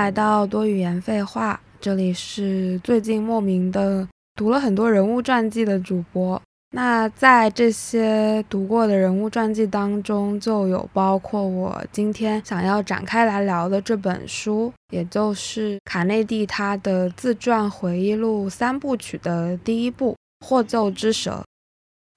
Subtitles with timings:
[0.00, 6.40] 来到多语言废话，这里是最近莫名的读了很多人物传记的主播。
[6.74, 21.32] 那在这些读过的人物传记当中，就有包括我今天想要展开来聊的这本书，也就是卡内蒂他的自传回忆录三部曲的第一部《获救之蛇》。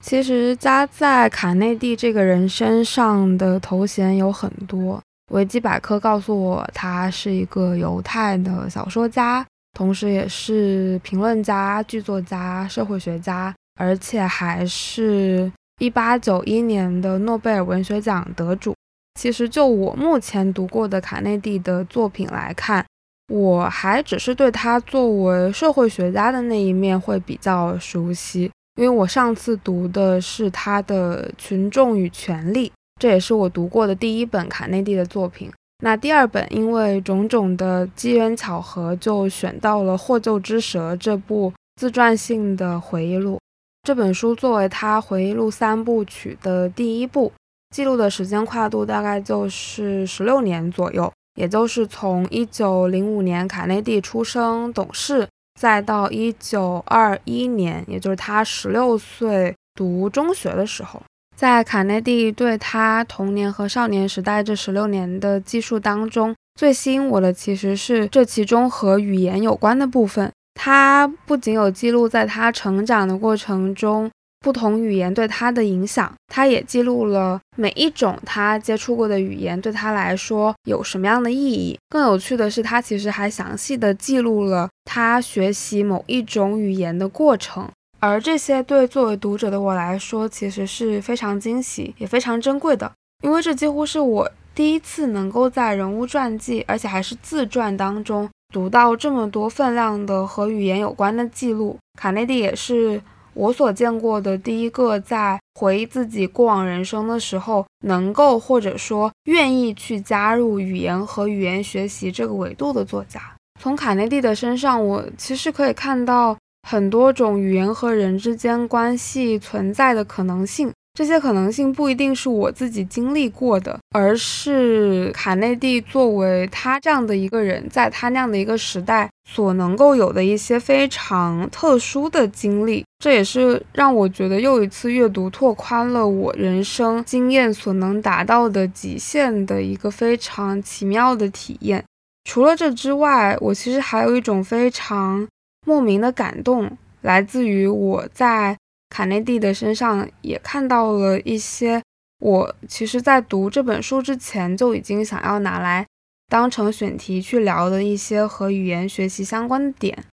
[0.02, 5.02] 其实加在卡内蒂这个人身上的头衔有很多。
[5.32, 15.50] 维基百科告诉我，他是一个犹太的小说家，同时也是评论家、剧作家、社会学家，而且还是
[15.80, 18.74] 一八九一年的诺贝尔文学奖得主。
[19.18, 22.84] 其实，就我目前读过的卡内蒂的作品来看，
[23.32, 32.68] 我还只是对他作为社会学家的那一面会比较熟悉，因为我上次读的是他的《群众与权力》。
[33.00, 35.50] 这也是我读过的第一本卡内蒂的作品。
[35.82, 43.38] 那第二本，因为种种的机缘巧合，就选到了《获救之蛇》这部自传性的回忆录。
[43.82, 47.30] 这本书作为他回忆录三部曲的第一部，
[47.74, 55.28] 记录的时间跨度大概就是十六年左右，也就是从一九零五年卡内蒂出生懂事，
[55.60, 61.02] 再到一九二一年，也就是他十六岁读中学的时候。
[61.36, 70.30] 在卡内蒂对他童年和少年时代这十六年的记述当中，最吸引我的其实是这其中和语言有关的部分。
[70.54, 74.08] 他不仅有记录在他成长的过程中
[74.38, 81.76] 不同语言对他的影响，他也记录了每一种他接触过的语言对他来说有什么样的意义。
[81.88, 87.68] 更有趣的是，他其实还详细的记录了他学习某一种语言的过程。
[88.06, 92.92] 而这些对作为读者的我来说，其实是非常惊喜，也非常珍贵的，
[93.22, 101.78] 因为这几乎是我第一次能够在人物传记，而且还是自传当中读到这么多分量的和语言有关的记录。
[101.98, 103.00] 卡内蒂也是
[103.32, 113.18] 我所见过的第一个在回忆自己过往人生的时候，能够或者说愿意去加入语言和语言学习这个维度的作家。
[113.58, 116.36] 从卡内蒂的身上，我其实可以看到。
[116.66, 132.82] 很多种语言和人之间关系存在的可能性，这些可能性不一定是我自己经历过的，而是卡内蒂作为他这样的一个人，在他那样的一个时代所能够有的一些非常特殊的经历。
[132.98, 141.84] 这也是让我觉得又一次阅读拓宽了我人生经验所能达到的极限的一个非常奇妙的体验。
[142.24, 145.26] 除了这之外，我其实还有一种非常。
[145.64, 148.56] 莫名的感动来自于我在
[148.90, 151.82] 卡内蒂的身上也看到了一些
[152.20, 155.84] 我其实，在读这本书之前就已经想要拿来
[156.28, 160.04] 当成选题去聊的一些和语言学习相关的点。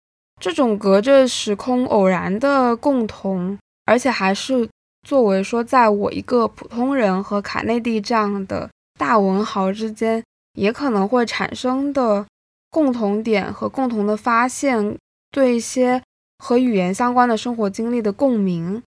[0.42, 4.68] 这种隔着时空偶然的共同，而且还是
[5.08, 10.24] 作为说，在我一个普通人和卡内蒂这样的大文豪之间，
[10.54, 12.26] 也可能会产生的
[12.70, 14.98] 共同点和共同的发现。
[15.32, 16.04] 对一些
[16.38, 18.84] 和语言相关的生活经历的共鸣，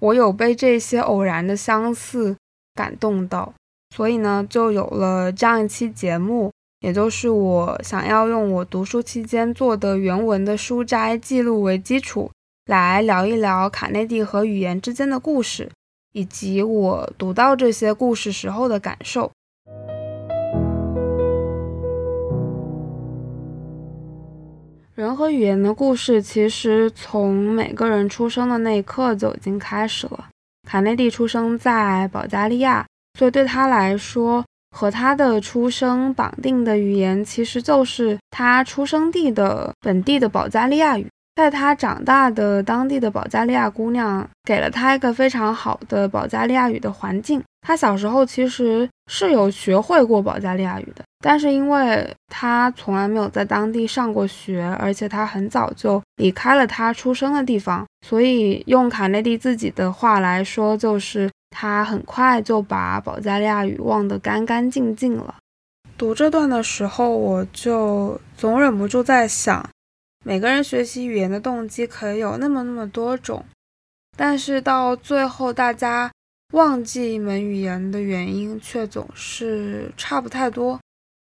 [0.00, 2.36] 我有被这些偶然的相似
[2.74, 3.54] 感动到，
[3.96, 12.30] 所以呢，就有了这样一期节目，也就是我想要用我读书期间做的原文的书摘记录为基础，
[12.66, 15.70] 来聊一聊卡内蒂和语言之间的故事，
[16.12, 19.32] 以及我读到这些故事时候的感受。
[24.98, 30.26] 人和语言的故事，其实从每个人出生的那一刻就已经开始了。
[30.66, 32.84] 卡内蒂出生在保加利亚，
[33.16, 34.44] 所以对他来说，
[34.76, 41.06] 和他的出生绑定的语言，其实就是他出生地的本地的保加利亚语。
[41.38, 47.40] 在他长大的当地的保加利亚姑娘，给了他一个非常好的保加利亚语的环境。
[47.60, 65.36] 他小时候其实是有学会过保加利亚语的，但是因为他从来没有在当地上过学，而且他很早就离开了他出生的地方，所以用卡内蒂自己的话来说，就是他很快就把保加利亚语忘得干干净净了。
[65.96, 69.64] 读这段的时候，我就总忍不住在想，
[70.28, 73.42] 每个人学习语言的动机可以有那么那么多种，
[74.14, 76.12] 但是到最后大家。
[76.52, 80.80] 忘记一门语言的原因却总是差不太多，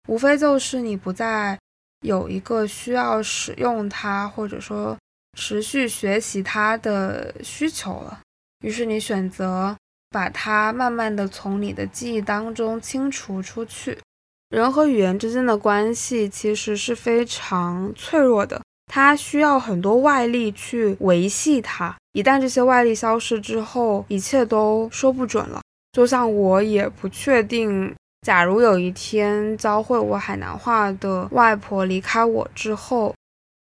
[0.07, 1.57] 无非就是你不再
[2.01, 4.95] 有一个需要使用它或者说
[5.35, 8.21] 持续学习它的需求了。
[8.63, 9.75] 于是你选择
[10.11, 13.97] 把它慢慢的从你的记忆当中清除出去。
[14.49, 21.95] 人和语言之间的关系其实是非常脆弱的，它需要很多外力去维系它。
[22.13, 25.61] 一旦这些外力消失之后，一切都说不准了。
[25.91, 33.13] 就像我也不确定，假如有一天教会我海南话的外婆离开我之后，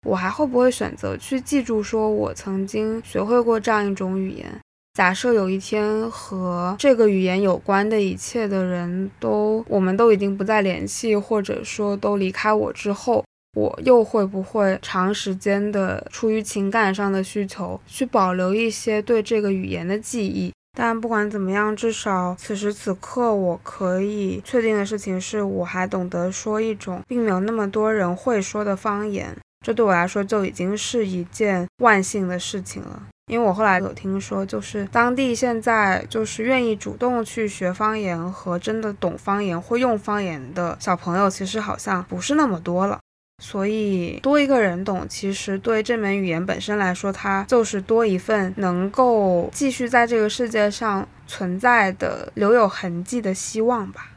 [0.06, 4.60] 我还会不会选择去记住，说我曾经学会过这样一种语言？
[4.94, 13.24] 假设有一天和这个语言有关的一切的人都，我们都已经不再联系，或者说都离开我之后，
[13.54, 20.52] 我又会不会长时间的出于情感上的需求去保留一些对这个语言的记忆？
[20.76, 33.04] 但不管怎么样，至少此时此刻我可以确定的事情是，我还懂得说一种并没有那么多人会说的方言，这对我来说就已经是一件万幸的事情了。
[33.30, 42.98] 因为我后来有听说，就是当地现在就是愿意主动去学方言和真的懂方言、会用方言的小朋友，其实好像不是那么多了。
[43.44, 54.08] 所以多一个人懂，其实对这门语言本身来说，它就是多一份能够继续在这个世界上存在的、留有痕迹的希望吧。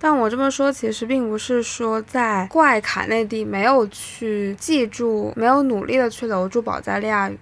[0.00, 7.38] 但我这么说，其实并不是说在怪卡内蒂没有去记住、没有努力的去留住保加利亚语。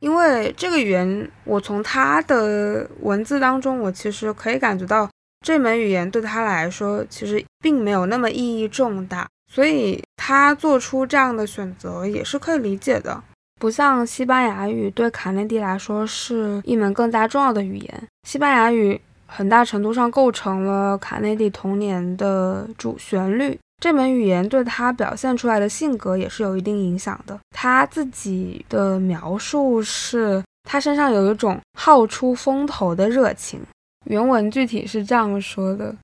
[0.00, 5.08] 因为这个语言，我从他的文字当中，我其实可以感觉到
[5.40, 13.22] 这门语言对他来说其实并没有那么意义重大，所以他做出这样的选择也是可以理解的。
[13.60, 23.56] 不像西班牙语对卡内蒂来说是一门更加重要的语言，西班牙语很大程度上构成了卡内蒂童年的主旋律。
[23.80, 27.38] 这门语言对他表现出来的性格也是有一定影响的。
[27.54, 33.60] 他自己的描述是，他身上有一种好出风头的热情。
[34.06, 35.94] 原文具体是这样说的：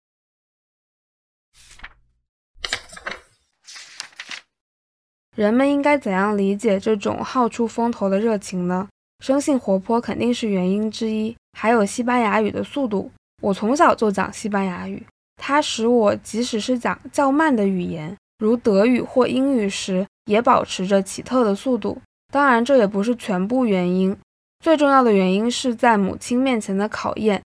[5.40, 8.86] 人们应该怎样理解这种好出风头的热情呢？
[9.24, 13.10] 生性活泼肯定是原因之一，还有西班牙语的速度。
[13.40, 15.02] 我从小就讲西班牙语。
[15.38, 21.96] 它使我即使是讲较慢的语言，如德语或英语时，也保持着奇特的速度。
[22.30, 24.14] 当然，这也不是全部原因。
[24.62, 27.42] 最重要的原因是在母亲面前的考验，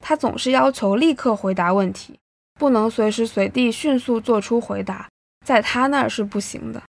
[0.00, 2.18] 她总是要求立刻回答问题，
[2.58, 5.08] 不能随时随地迅速做出回答，
[5.46, 6.82] 在她那儿是不行的。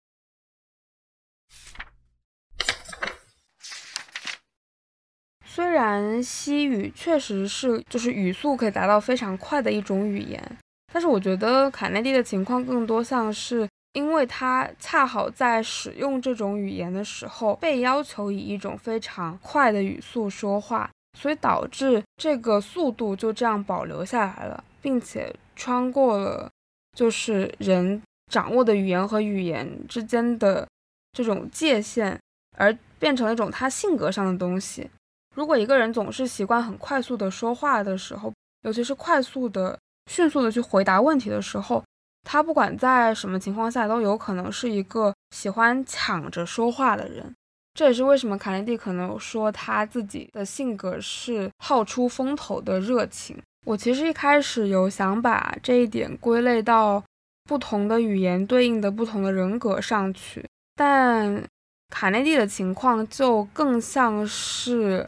[5.57, 10.59] 虽然西语确实是就是语速可以达到非常快的一种语言，
[10.93, 26.51] 但是我觉得卡内蒂的情况更多像是，因为他恰好在使用这种语言的时候被要求以一种非常快的语速说话，所以导致这个速度就这样保留下来了，并且穿过了
[26.95, 30.69] 就是人掌握的语言和语言之间的
[31.13, 32.21] 这种界限，
[32.59, 34.91] 而变成了一种他性格上的东西。
[35.37, 39.79] 如果一个人总是习惯很快速的说话的时候，尤其是快速的、
[40.11, 41.85] 迅速的去回答问题的时候，
[42.25, 47.35] 他不管在什么情况下都有可能是一个喜欢抢着说话的人。
[47.75, 53.37] 这也是为什么卡内蒂可能说他自己的性格是好出风头的热情。
[53.67, 57.05] 我其实一开始有想把这一点归类到
[57.45, 60.43] 不同的语言对应的不同的人格上去，
[60.75, 61.45] 但
[61.91, 65.07] 卡内蒂的情况就更像是。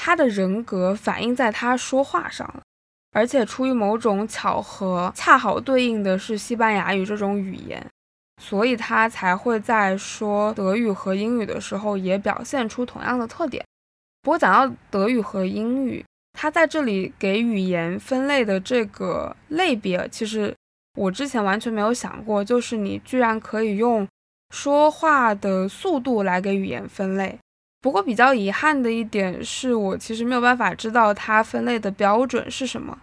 [0.00, 2.62] 他的人格反映在他说话上了，
[3.10, 7.84] 而且出于某种巧合，恰好对应的是西班牙语这种语言，
[8.40, 13.64] 所以他才会在说德语和英语的时候也表现出同样的特点。
[14.22, 20.54] 不过讲到德语和英语，他在这里给语言分类的这个类别，其实
[20.96, 24.06] 我之前完全没有想过，就是你居然可以用
[24.54, 27.36] 说话的速度来给语言分类。
[27.80, 32.98] 不过比较遗憾的一点是我其实没有办法知道它分类的标准是什么。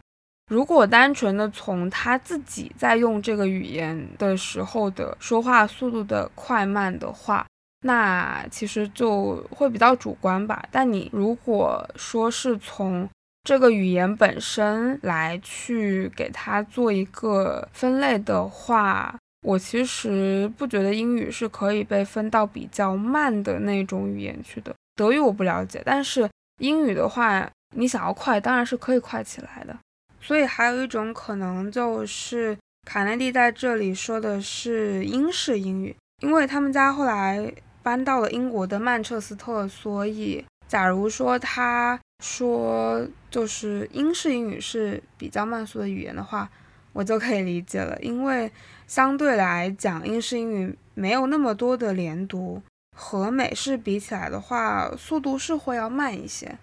[0.51, 7.43] 如果单纯的从他自己在用这个语言的时候的说话速度的快慢的话，
[7.81, 10.63] 那其实就会比较主观吧。
[10.69, 13.09] 但你如果说是从
[13.43, 19.15] 这个语言本身来去给它做一个分类的话，
[19.45, 24.73] 我其实不觉得英语是可以被分到比较慢的那种语言去的。
[24.95, 26.27] 德语我不了解，但是
[26.59, 29.77] 英语的话，你想要快，当然是可以快起来的。
[30.19, 46.49] 所以还有一种可能就是卡内蒂在这里说的是英式英语，因为他们家后来搬到了英国的曼彻斯特，所以假如说他说就是英式英语是比较慢速的语言的话。
[46.95, 48.49] 我就可以理解了，因为
[48.87, 52.61] 相对来讲，英式英语没有那么多的连读，
[52.95, 56.57] 和美式比起来的话，速度是会要慢一些。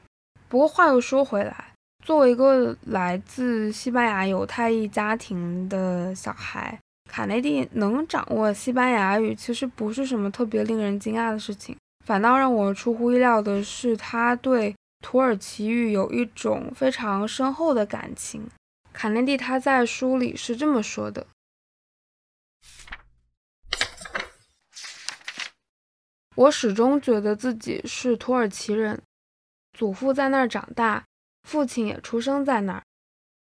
[0.49, 6.79] 不过话又说回来，作为一个来自西班牙犹太裔家庭的小孩，
[7.11, 11.77] 卡内蒂能掌握西班牙语，其实不是什么特别令人惊讶的事情。
[12.07, 18.43] 反倒让我出乎意料的是，他对土耳其语有一种非常深厚的感情。
[18.93, 21.27] 卡内蒂他在书里是这么说的
[26.37, 29.03] ：“我始终觉得自己是土耳其人，
[29.73, 31.05] 祖父在那儿长大，
[31.43, 32.83] 父亲也出生在那儿。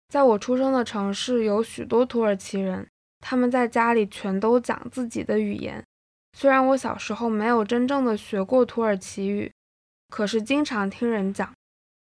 [0.08, 2.88] 在我出生的城市有许多土耳其人，
[3.20, 5.84] 他们在家里全都讲自己的语言。”
[6.32, 9.52] 虽然我小时候没有真正的学过土耳其语，
[10.08, 11.52] 可是经常听人讲，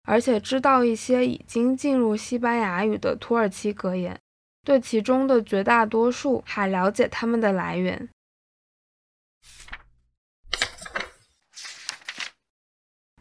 [0.05, 4.17] 而且知道一些已经进入西班牙语的土耳其格言，
[4.63, 8.07] 对其中的绝大多数还了解他们的来源。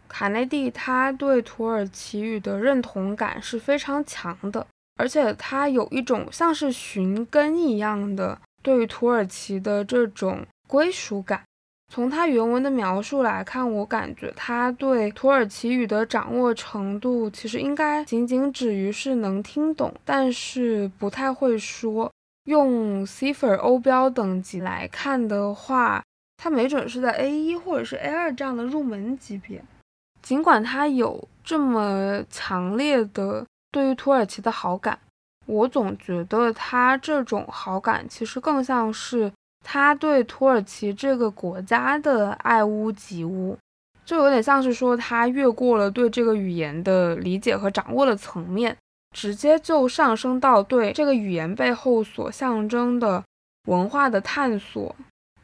[0.06, 10.46] 卡内蒂他对土耳其语的认同感是非常强的，而且他有一种像是寻根一样的对于土耳其的这种。
[10.66, 11.44] 归属感，
[11.94, 22.10] 从他原文的描述来看，我感觉他对土耳其语的掌握程度其实应该仅仅止于是能听懂，但是不太会说。
[22.46, 26.02] 用 Cipher 欧标等级来看的话，
[26.36, 29.62] 他没准是在 A 一或者是 A 二这样的入门级别。
[30.20, 34.98] 尽管他有这么强烈的对于土耳其的好感，
[35.46, 39.30] 我总觉得他这种好感其实更像是。
[39.64, 43.56] 他对土耳其这个国家的爱屋及乌，
[44.04, 48.76] 就有点像是说他越过了对这个语言的理解和掌握的层面，
[49.16, 53.25] 直接就上升到对这个语言背后所象征的
[53.66, 54.94] 文化的探索。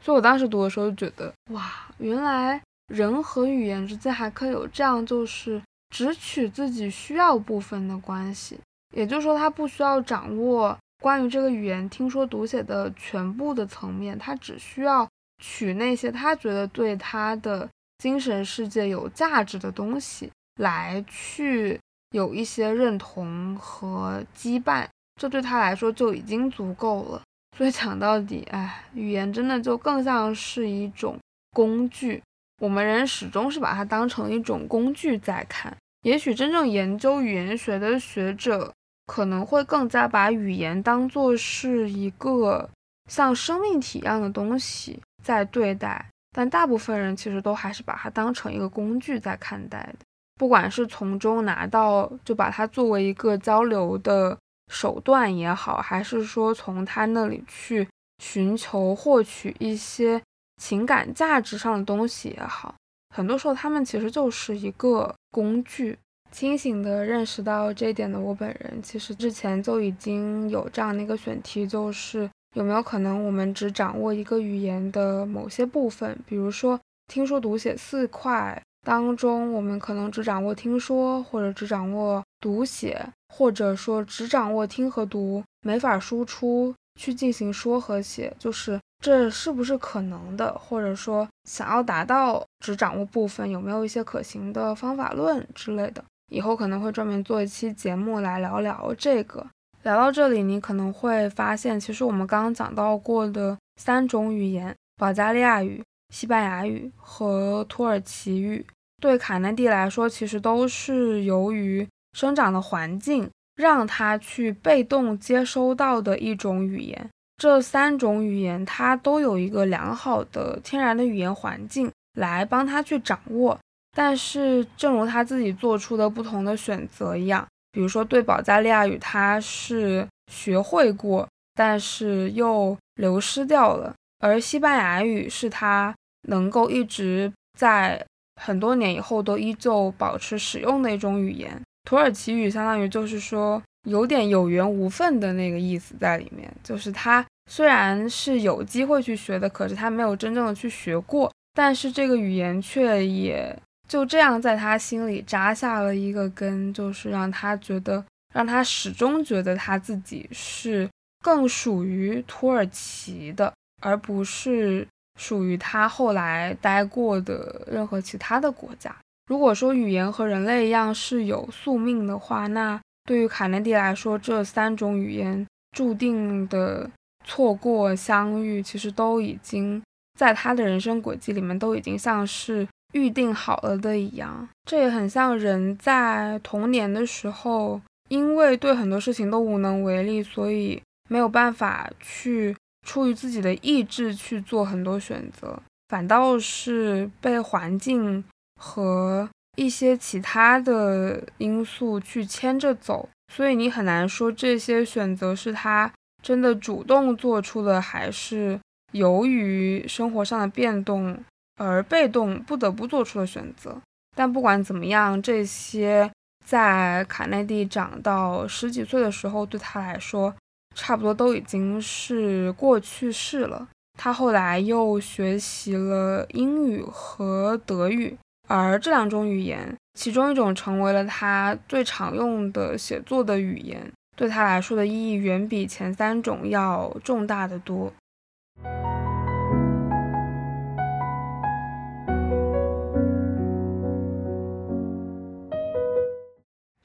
[0.02, 8.58] 所以我当时读的时候就觉得，哇，原来人和语言之间还可以有这样就是只取自己需要部分的关系，
[8.94, 10.76] 也就是说他不需要掌握。
[11.00, 15.08] 关于这个语言听说读写的全部的层面，他只需要
[15.42, 17.66] 取那些他觉得对他的
[17.96, 21.80] 精神世界有价值的东西来去
[22.10, 24.86] 有一些认同和羁绊，
[25.18, 27.22] 这对他来说就已经足够了。
[27.56, 31.18] 所以讲到底，哎，语言真的就更像是一种
[31.52, 32.22] 工具，
[32.58, 35.74] 我们人始终是把它当成一种工具在看。
[36.02, 38.70] 也许真正研究语言学的学者。
[39.10, 42.70] 可能会更加把语言当做是一个
[43.10, 50.06] 像生命体一样的东西在对待，但大部分人其实都还是把它当成一个工具在看待的。
[50.38, 54.38] 不管是从中拿到，就把它作为一个交流的
[54.72, 57.88] 手段也好，还是说从他那里去
[58.22, 60.22] 寻求获取一些
[60.62, 62.76] 情感价值上的东西也好，
[63.12, 65.98] 很多时候他们其实就是一个工具。
[66.30, 90.56] 清醒的认识到这一点的我本人，其实之前就已经有这样的一个选题，就是有没有可能我们只掌握一个语言的某些部分，比如说听说读写四块当中，我们可能只掌握听说，或者只掌握读写，或者说只掌握听和读，没法输出去进行说和写，就是这是不是可能的？
[90.58, 96.02] 或者说想要达到只掌握部分，有没有一些可行的方法论之类的？
[96.30, 99.46] 以后可能会专门做一期节目来聊聊这个。
[99.82, 105.82] 聊到这里，你可能会发现，其实我们刚刚讲到过的三种语言——保加利亚语、
[106.14, 108.64] 西班牙语和土耳其语，
[109.00, 117.08] 对卡内蒂来说，其实都是由于生长的环境让他去被动接收到的一种语言。
[117.38, 123.58] 这三种语言，它都有一个良好的天然的语言环境来帮他去掌握。
[123.92, 135.92] 但是，正如他自己做出的不同的选择一样，比如说对保加利亚语，他是学会过，但是又流失掉了；而西班牙语是他
[136.28, 138.04] 能够一直在
[138.40, 141.60] 很多年以后都依旧保持使用的一种语言。
[141.88, 153.58] 土耳其语相当于就是说有点有缘无分的那个意思在里面，就是他虽然是有机会去学的，可是他没有真正的去学过，但是这个语言却也。
[153.90, 160.88] 就这样，在他心里扎下了一个根，就是让他觉得，让他始终觉得他自己是
[161.24, 164.86] 更属于土耳其的，而不是
[165.18, 168.94] 属于他后来待过的任何其他的国家。
[169.26, 175.44] 如果说语言和人类一样是有宿命的话，那对于卡内蒂来说，这三种语言
[175.76, 176.88] 注定的
[177.24, 179.82] 错过相遇，其实都已经
[180.16, 184.48] 在他的人生轨迹里面都已经像是预定好了的一样。
[184.64, 192.56] 这也很像人在童年的时候，因为对很多事情都无能为力，所以没有办法去
[192.86, 198.24] 出于自己的意志去做很多选择，反倒是被环境
[198.60, 203.08] 和一些其他的因素去牵着走。
[203.32, 205.92] 所以你很难说这些选择是他
[206.22, 208.58] 真的主动做出的，还是
[208.92, 211.16] 由于生活上的变动
[211.60, 213.78] 而被动不得不做出的选择。
[214.16, 216.10] 但不管怎么样，这些
[216.44, 220.34] 在卡内蒂长到十几岁的时候，对他来说
[220.74, 223.68] 差不多都已经是过去式了。
[223.98, 228.16] 他后来又学习了英语和德语，
[228.48, 229.76] 而这两种语言。
[229.98, 237.92] 其中一种成为了他最常用的写作的语言，对他来说的意义远比前三种要重大的多。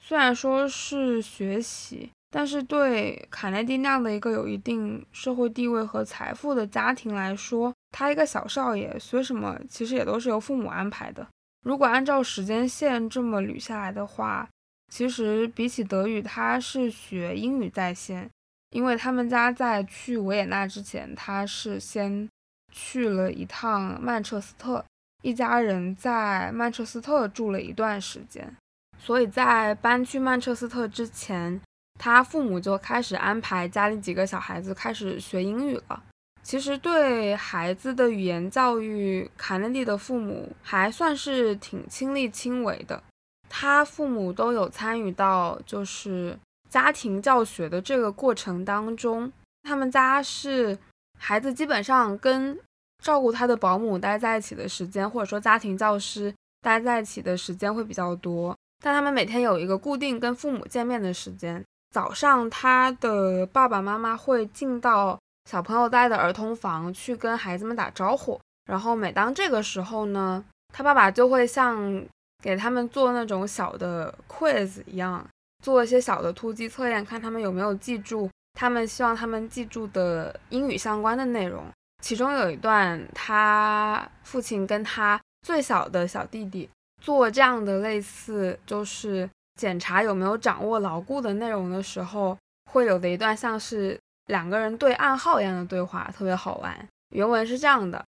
[0.06, 11.26] 虽然说是学习，但是对卡内蒂那样的一个有一定社会地位和财富的家庭来说，他一个小少爷学什么，其实也都是由父母安排的。
[11.64, 14.48] 如果按照时间线这么捋下来的话，
[14.92, 18.30] 其实比起德语，他是学英语在先，
[18.70, 22.28] 因为他们家在去维也纳之前，他是先
[22.72, 24.84] 去了一趟曼彻斯特，
[25.24, 28.54] 一家人在曼彻斯特住了一段时间，
[28.98, 31.60] 所以在搬去曼彻斯特之前，
[31.98, 36.02] 他父母就开始安排家里几个小孩子开始学英语了。
[36.42, 43.02] 其实对孩子的语言教育，卡内蒂的父母还算是挺亲力亲为的。
[43.48, 49.32] 他父母都有参与到就是家庭教学的这个过程当中。
[49.62, 50.78] 他们家是
[51.18, 52.56] 孩子基本上跟
[53.02, 58.56] 照顾他的保姆待在一起的时间，或者说家庭教师待在一起的时间会比较多。
[58.82, 61.64] 但他们每天有一个固定跟父母见面的时间。
[61.94, 65.18] 早上，他的爸爸妈妈会进到。
[65.48, 72.04] 小朋友待的儿童房去跟孩子们打招呼，然后每当这个时候呢，他爸爸就会像
[72.42, 75.24] 给他们做那种小的 quiz 一样，
[75.62, 81.64] 做一些小的突击测验，看他们有没有记住他们希望他们记住的英语相关的内容。
[82.02, 86.68] 其中有一段，他父亲跟他最小的小弟弟
[87.06, 92.36] 做这样的类似，就是检查有没有掌握牢固的内容的时候，
[92.72, 93.96] 会有的一段像是。
[94.26, 96.88] 两个人对暗号一样的对话特别好玩。
[97.10, 98.04] 原文是这样的：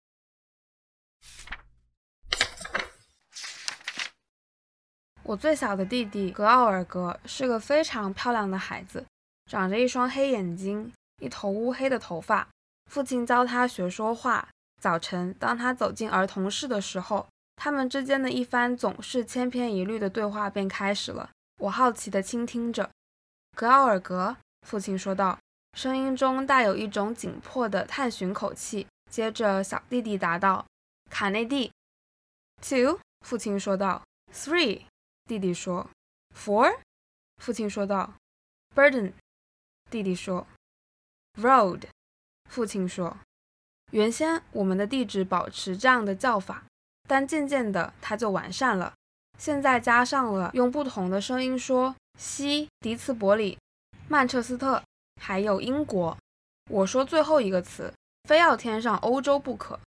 [5.23, 9.03] 我最小的弟弟格奥尔格是个非常漂亮的孩子，
[9.49, 12.47] 长着一双黑眼睛，一头乌黑的头发。
[12.91, 14.47] 父亲教他学说话。
[14.79, 21.29] 早晨，当他走进儿童室的时候，他们之间的一番总是千篇一律的对话便开始了。
[21.59, 22.89] 我好奇地倾听着。
[23.55, 24.35] 格奥尔格，
[24.67, 25.37] 父亲说道。
[25.77, 28.85] 声音中带有一种紧迫的探寻口气。
[29.09, 30.65] 接着，小弟弟答道
[31.09, 31.71] ：“卡内蒂。”
[32.61, 34.03] Two，父亲说道。
[34.31, 34.83] Three，
[35.25, 35.89] 弟弟说。
[36.35, 36.77] Four，
[37.37, 38.13] 父亲说道。
[38.75, 39.13] Burden，
[39.89, 40.45] 弟弟说。
[41.39, 41.83] Road，
[42.49, 43.17] 父亲说。
[43.91, 46.65] 原先我们的地址保持这样的叫法，
[47.07, 48.93] 但渐渐的它就完善了。
[49.37, 53.57] 现在加上了用不同的声音说：西迪茨伯里、
[54.07, 54.81] 曼彻斯特。
[55.21, 56.17] 还有英国，
[56.69, 57.93] 我说最后一个词，
[58.27, 59.79] 非要添上欧洲不可。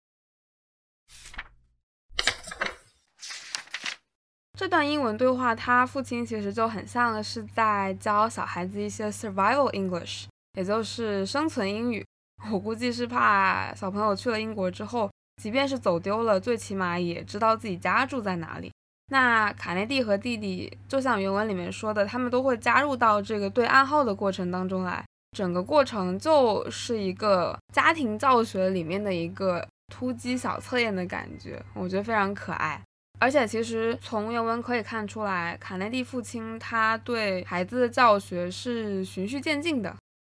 [4.57, 12.05] 这段英文对话，他父亲其实就很像是在教小孩子一些 survival English，也就是生存英语。
[12.49, 18.71] 我估计是怕小朋友去了英国之后，即便是走丢了，最起码也知道自己家住在哪里。
[19.11, 25.03] 那卡内蒂和弟弟，就像原文里面说的，他们都会加入到这个对暗号的过程当中来。
[25.37, 32.81] 整个过程就是一个家庭教学里面的一个突击小测验的感觉，我觉得非常可爱。
[33.19, 39.93] 而且其实从原文可以看出来，卡内蒂父亲他对孩子的教学是循序渐进的。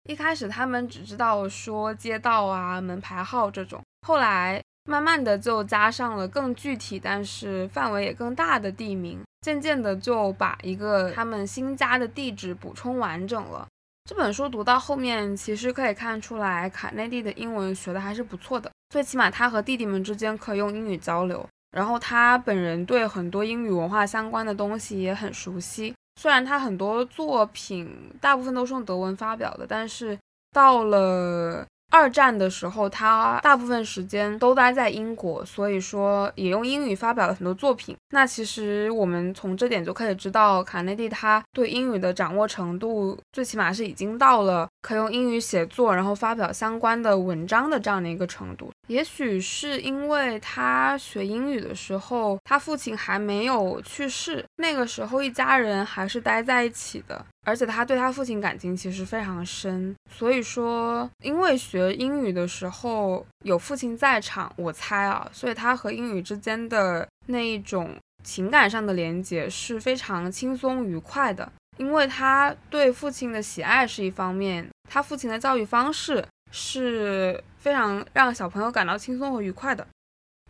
[0.10, 13.68] 一开始他们只知道说街道啊、门牌号这种，后来慢慢的就加上了更具体，但是范围也更大的地名，渐渐的就把一个他们新家的地址补充完整了。
[14.10, 18.72] 这本书读到后面，其实可以看出来，卡内蒂的英文学的还是不错的。
[18.90, 25.94] 最起码他和弟弟们之间可以用英语交流，然后他本人对很多英语文化相关的东西也很熟悉。
[26.16, 30.18] 虽然他很多作品大部分都是用德文发表的，但是
[30.54, 31.66] 到了。
[31.90, 37.96] 二战的时候，他大部分时间都待在英国，所以说也用英语发表了很多作品。
[38.10, 48.72] 那其实我们从这点就可以知道，卡内蒂他对英语的掌握程度，最起码是已经到了可用英语写作，然后发表相关的文章的这样的一个程度。
[48.88, 57.26] 也许是因为他学英语的时候，他父亲还没有去世，那个时候一家人还是待在一起的。
[57.46, 71.52] 而且他对他父亲感情其实非常深，所以说，因为学英语的时候有父亲在场，我猜啊，所以他和英语之间的那一种情感上的连接是非常轻松愉快的。
[71.78, 79.88] 因为他对父亲的喜爱是一方面，他父亲的教育方式是非常让小朋友感到轻松和愉快的。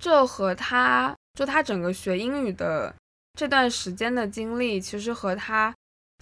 [0.02, 2.94] 这和他就他整个学英语的
[3.34, 5.74] 这段时间的经历，其实和他。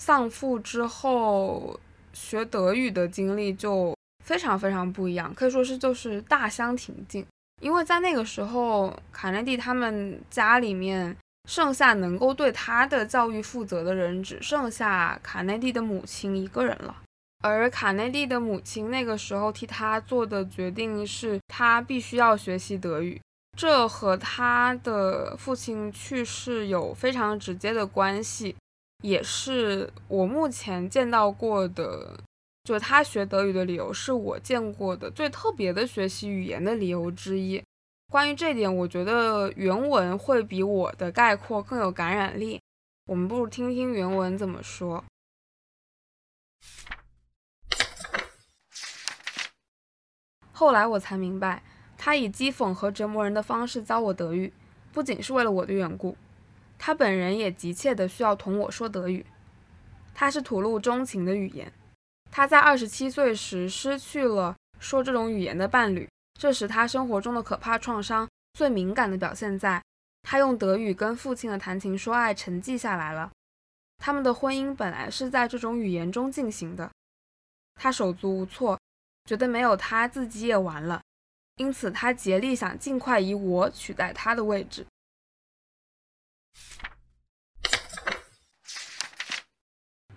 [0.02, 1.80] 丧父之后
[2.12, 7.26] 学德语的经历就非常非常不一样，可以说是就是大相庭径。
[7.62, 11.16] 因为在那个时候，卡内蒂他们家里面
[11.46, 16.96] 剩下能够对他的教育负责的人，只剩下卡内蒂的母亲一个人了。
[17.44, 23.22] 而卡内蒂的母亲那个时候替他做的决定是，他必须要学习德语。
[23.58, 28.56] 这和他的父亲去世有非常直接的关系。
[29.04, 32.18] 也是我目前见到过的，
[32.64, 37.62] 就他学德语的理由，是我见过的最特别的学习语言的理由之一。
[38.16, 42.62] 关于这点，我觉得原文会比我的概括更有感染力。
[43.08, 45.04] 我们不如听听原文怎么说。
[50.54, 51.62] 后来我才明白，
[51.98, 54.54] 他以讥讽和折磨人的方式教我德语，
[54.94, 56.16] 不仅是为了我的缘故。
[56.80, 59.26] 他本人也急切的需要同我说德语，
[60.14, 61.70] 他是吐露钟情的语言。
[62.32, 69.82] 他在二十七岁时失去了说这种语言的伴侣，这时他生活中的可怕创伤最敏感的表现在，
[70.22, 73.32] 他用德语跟父亲的谈情说爱沉寂下来了。
[73.98, 76.92] 他们的婚姻本来是在这种语言中进行的，
[77.76, 78.78] 他手足无措，
[79.24, 81.02] 觉得没有他自己也完了，
[81.56, 84.86] 因此他竭力想尽快以我取代他的位置。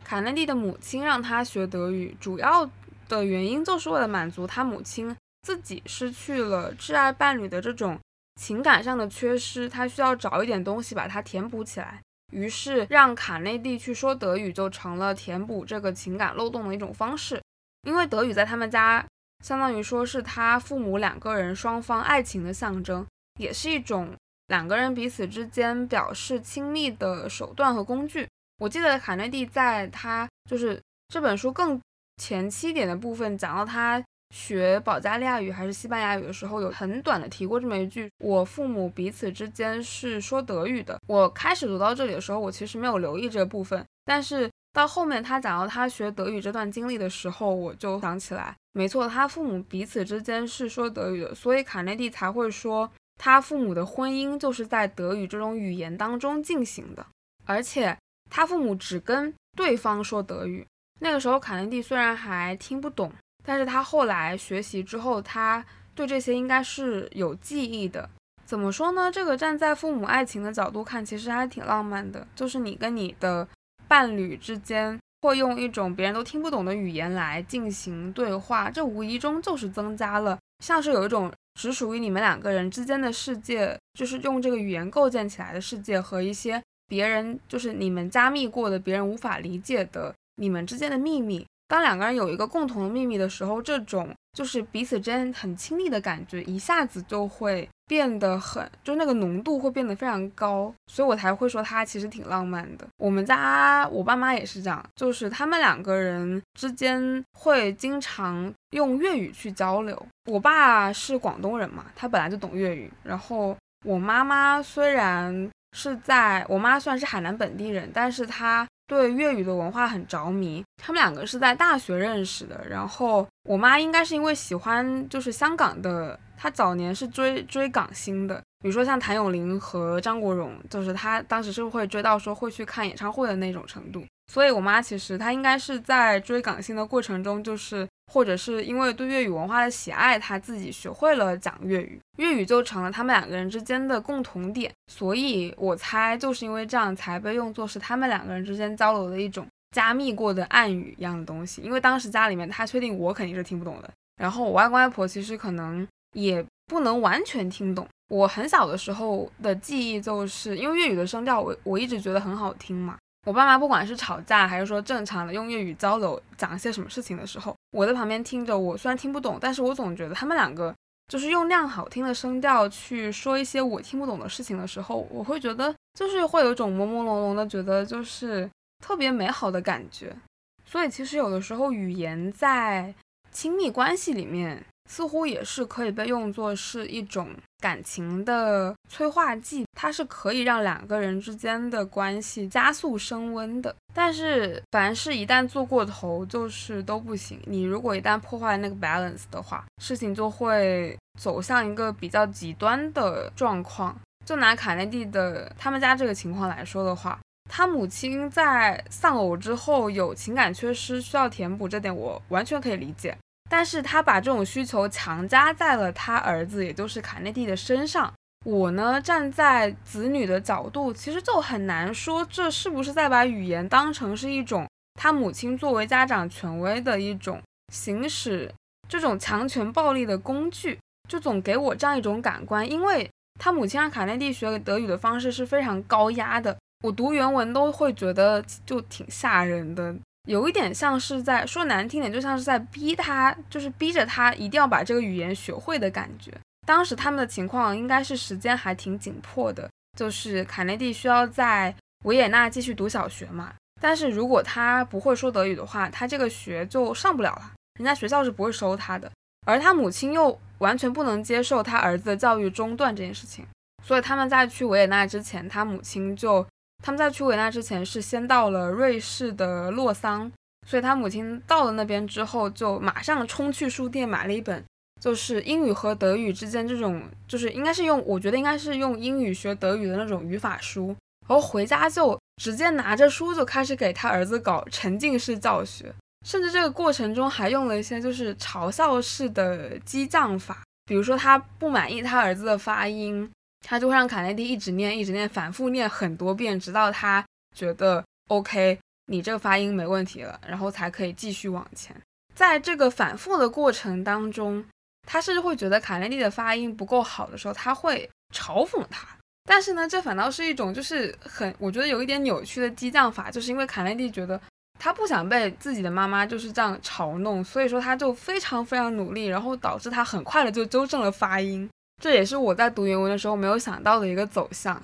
[0.03, 2.69] 卡内蒂的母亲让他学德语，主要
[3.09, 5.17] 的原因就是为了满足他母亲
[5.49, 7.99] 自己失去了挚爱伴侣的这种
[8.39, 12.03] 情感上的缺失，他需要找一点东西把它填补起来。
[12.35, 17.41] 于是让卡内蒂去说德语，就成了填补这个情感漏洞的一种方式。
[17.85, 19.03] 因为德语在他们家，
[19.43, 23.07] 相当于说是他父母两个人双方爱情的象征，
[23.41, 24.15] 也是一种。
[24.49, 28.29] 两个人彼此之间表示亲密的手段和工具。
[28.59, 31.81] 我记得卡内蒂在他就是这本书更
[32.19, 52.91] 前期点的部分讲到他学保加利亚语还是西班牙语的时候，有很短的提过这么一句：“我父母彼此之间是说德语的。”我开始读到这里的时候，我其实没有留意这部分，但是到后面他讲到他学德语这段经历的时候，我就想起来，没错，他父母彼此之间是说德语的，所以卡内蒂才会说。
[53.21, 57.05] 他父母的婚姻就是在德语这种语言当中进行的，
[57.47, 57.99] 而且
[58.31, 60.65] 他父母只跟对方说德语。
[61.01, 63.13] 那个时候，卡内蒂虽然还听不懂，
[63.49, 68.07] 但是他后来学习之后，他对这些应该是有记忆的。
[68.45, 69.11] 怎么说呢？
[69.11, 72.29] 这个站在父母爱情的角度看，其实还挺浪漫的。
[72.37, 73.49] 就是你跟你的
[73.89, 81.33] 伴侣之间会用一种别人都听不懂的语言来进行对话，这无疑中就是增加了，像是有一种。
[81.59, 91.45] 只属于你们两个人之间的世界，就是用这个语言构建起来的世界，和一些别人就是你们加密过的、别人无法理解的你们之间的秘密。
[91.69, 102.87] 当两个人有一个共同的秘密的时候，这种就是彼此之间很亲密的感觉，一下子就会变得很，就那个浓度会变得非常高，所以我才会说它其实挺浪漫的。
[102.97, 110.07] 我们家我爸妈也是这样，就是他们两个人之间会经常用粤语去交流。
[110.25, 113.55] 我爸是广东人嘛，他本来就懂粤语，然后
[113.85, 118.67] 我妈妈虽然是在我妈算是海南本地人，但是她。
[118.89, 122.67] 对粤语的文化很着迷，他们两个是在大学认识的。
[122.69, 134.03] 然后我妈应该是因为喜欢就是香港的，她早年是追追港星的，比如说像谭咏麟和张国荣，就是她当时是会追到说会去看演唱会的那种程度。
[134.33, 144.73] 所以我妈其实她应该是在追港星的过程中，就是或者是因为对粤语文化的喜爱，他自己学会了讲粤语，粤语就成了他们两个人之间的共同点。
[144.91, 157.87] 所以我猜就是因为这样才被用作是他们两个人之间交流的一种加密过的暗语一样的东西，因为当时家里面他确定我肯定是听不懂的，然后我外公外婆其实可能也不能完全听懂。
[158.09, 162.97] 我很小的时候的记忆就是因为粤语的声调，我我一直觉得很好听嘛。
[163.27, 170.75] 我爸妈不管是吵架还是说正常的用粤语交流讲一些什么事情的时候，我在旁边听着，我虽然听不懂，但是我总觉得他们两个
[171.09, 178.49] 就是用那样好听的声调去说一些我听不懂的事情的时候，我会觉得就是会有一种朦朦胧胧的觉得就是
[178.83, 180.17] 特别美好的感觉。
[180.65, 182.95] 所以其实有的时候语言在
[183.31, 184.65] 亲密关系里面。
[184.89, 187.29] 似乎也是可以被用作是一种
[187.61, 193.75] 感情的催化剂，它是可以让两个人之间的关系加速升温的。
[193.95, 197.39] 但是，凡事一旦做过头，就是都不行。
[197.45, 203.95] 你如果一旦破坏那个 balance 的话，事情就会走向一个比较极端的状况。
[204.25, 207.19] 就拿卡内蒂的他们家这个情况来说的话，
[207.51, 213.17] 他母亲在丧偶之后有情感缺失，需要填补，这点我完全可以理解。
[213.49, 218.13] 但是他把这种需求强加在了他儿子，也就是卡内蒂的身上。
[218.45, 228.53] 我呢，站在子女的角度，其实就很难说这是不是在把语言当成是一种他母亲作为家长权威的一种行使
[228.89, 232.69] 这种强权暴力的工具，就总给我这样一种感官。
[232.71, 239.95] 因为他母亲让卡内蒂学德语的方式是非常高压的，我读原文都会觉得就挺吓人的。
[240.29, 246.31] 有一点像是在说难听点，就像是在逼他，就是逼着他一定要把这个语言学会的感觉。
[246.67, 253.55] 当时他们的情况应该是时间还挺紧迫的，就是卡内蒂需要在维也纳继续读小学嘛。
[253.81, 259.11] 但是如果他不会说德语的话，他这个学就上不了了，人家学校是不会收他的。
[259.47, 263.47] 而他母亲又完全不能接受他儿子的教育中断这件事情，
[263.83, 266.47] 所以他们在去维也纳之前，他母亲就。
[266.83, 270.31] 他们在去维也纳之前是先到了瑞士的洛桑，
[270.67, 274.65] 所以他母亲到了那边之后就马上冲去书店买了一本，
[275.01, 280.89] 就是英语和德语之间这种，就是应该是用，我觉得应该是用英语学德语的那种语法书，
[281.29, 285.93] 然后回家就直接拿着书就开始给他儿子搞沉浸式教学，
[286.25, 293.29] 甚至这个过程中还用了一些就是嘲笑式的激将法，比如说他不满意他儿子的发音。
[293.67, 301.95] 他就会让卡内蒂一直念，一直念，反复念很多遍，直到他觉得 OK，你这个发音没问题了，然后才可以继续往前。
[302.35, 304.65] 在这个反复的过程当中，
[305.07, 309.07] 他甚至会觉得卡内蒂的发音不够好的时候，他会嘲讽他。
[309.45, 314.41] 但是呢，这反倒是一种就是很，我觉得有一点扭曲的激将法，就是因为卡内蒂觉得
[314.79, 321.69] 他不想被自己的妈妈就是这样嘲弄，所以说他就非常非常努力，然后导致他很快的就纠正了发音。
[322.01, 324.81] 这也是我在读原文的时候没有想到的一个走向。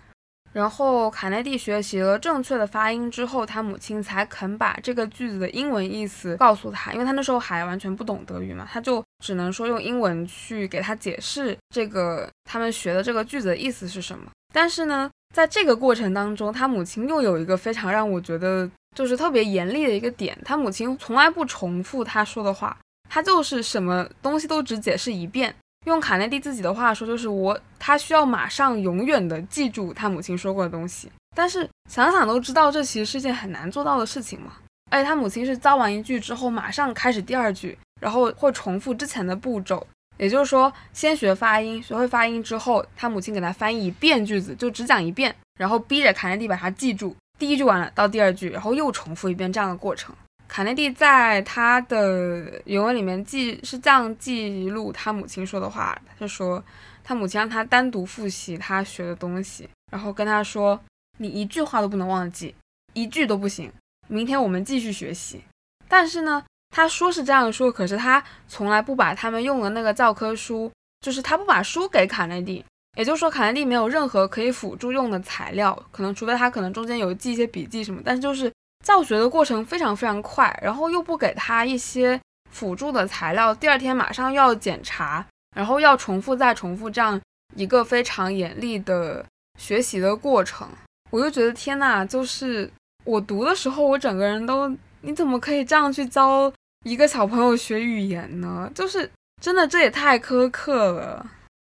[0.52, 14.30] 然后卡内蒂学习了正确的发音之后，他母亲才肯把这个句子的英文意思告诉他，因为他那时候还完全不懂德语嘛，他就只能说用英文去给他解释这个他们学的这个句子的意思是什么。
[14.52, 22.76] 但是呢，在这个过程当中，他母亲又有一个非常让我觉得就是特别严厉的一个点，他母亲从来不重复他说的话，
[23.10, 25.52] 他就是什么东西都只解释一遍。
[25.84, 31.10] 用卡内蒂自己的话说，就是我他需要马上永远的记住他母亲说过的东西。
[31.36, 34.52] 但是想想都知道，这其实是件很难做到的事情嘛。
[34.90, 39.84] 而且他母亲是教完一句之后，马上开始第二句，然后会重复之前的步骤。
[40.16, 47.16] 也就是说，先学发音，学会发音之后，他母亲给他翻译一遍句子，就只讲一遍，然后逼着卡内蒂把它记住。
[47.36, 50.14] 第一句完了，到第二句，然后又重复一遍这样的过程。
[50.46, 56.62] 卡内蒂在他的原文里面记是这样记录他母亲说的话，他就说
[57.02, 60.78] 他母亲让他单独复习他学的东西，然后跟他说
[61.18, 62.54] 你一句话都不能忘记，
[62.92, 63.72] 一句都不行。
[64.06, 65.42] 明天我们继续学习。
[65.88, 72.64] 但是呢，他说是这样说，可是他从来不把他们用的那个教科书，就是他不把书给卡内蒂，
[72.96, 78.52] 也就是说卡内蒂没有任何可以辅助用的材料，可能除非他可能中间有记一些笔记什么，但是就是。
[78.84, 82.20] 教学的过程非常非常快，然后又不给他一些
[82.52, 87.18] 辅助的材料，第二天马上又要检查，然后要重复再重复这样
[87.56, 89.24] 一个非常严厉的
[89.58, 90.68] 学习的过程，
[91.10, 92.70] 我就觉得天呐，就是
[93.04, 94.70] 我读的时候，我整个人都，
[95.00, 96.52] 你怎么可以这样去教
[96.84, 98.70] 一个小朋友学语言呢？
[98.74, 101.26] 就是真的，这也太苛刻了。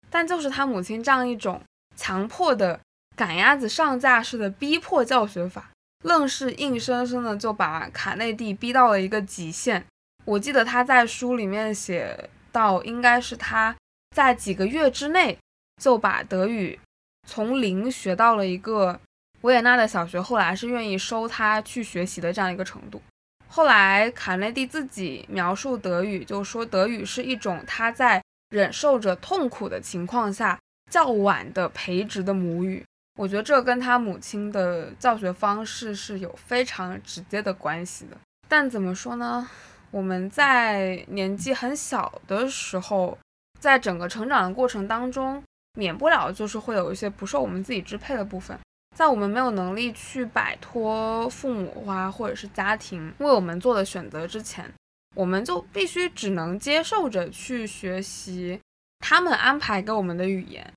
[0.09, 1.61] 但就是他母亲这样一种
[1.97, 2.81] 强迫的
[3.17, 5.71] 赶鸭子上架式的逼迫教学法。
[6.03, 9.85] 愣是硬生生的就把卡内蒂逼到了一个极限。
[10.25, 13.75] 我记得他在书里面写到，应该是他
[14.15, 15.37] 在几个月之内
[15.83, 16.79] 就把德语
[17.27, 19.01] 从零学到了一个
[19.41, 23.03] 维也纳的小学后来是愿意收他去学习的这样一个程度。
[23.49, 30.59] 后来卡内蒂自己描述德语，就说德语是一种他在忍受着痛苦的情况下
[30.91, 32.85] 较晚的培植的母语。
[33.17, 38.17] 我觉得这跟他母亲的教学方式是有非常直接的关系的。
[38.49, 39.49] 但怎么说呢？
[39.91, 43.19] 我们在年纪很小的时候，
[43.61, 45.43] 在整个成长的过程当中，
[45.75, 48.59] 免不了就是会有一些不受我们自己支配的部分。
[48.97, 54.71] 在我们没有能力去摆脱父母啊，或者是家庭为我们做的选择之前，
[55.15, 58.61] 我们就必须只能接受着去学习
[59.01, 60.73] 他们安排给我们的语言，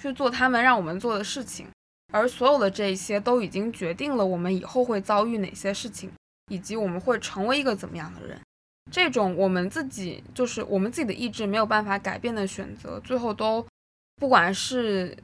[0.00, 1.66] 去做他们让我们做的事情。
[2.12, 6.10] 而所有的这些都已经决定了我们以后会遭遇哪些事情，
[6.50, 8.40] 以及我们会成为一个怎么样的人。
[8.90, 13.66] 这种我们自己就是我们自己的意志没有办法改变的选择，最后都
[14.16, 15.14] 不管是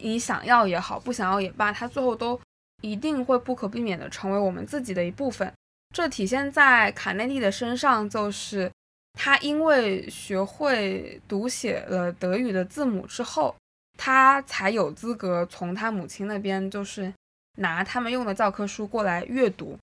[0.00, 2.40] 你想要也好，不想要也罢，它最后都
[2.82, 5.52] 一定会不可避免的成为我们自己的一部分。
[5.92, 8.70] 这体现在卡内蒂的身上，就是
[9.14, 13.56] 他因为学会读写了德语的字母之后。
[13.98, 17.12] 他才有资格从他母亲那边，就是
[17.56, 19.76] 拿他们用的教科书过来阅读。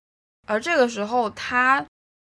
[0.48, 1.84] 而这个时候，他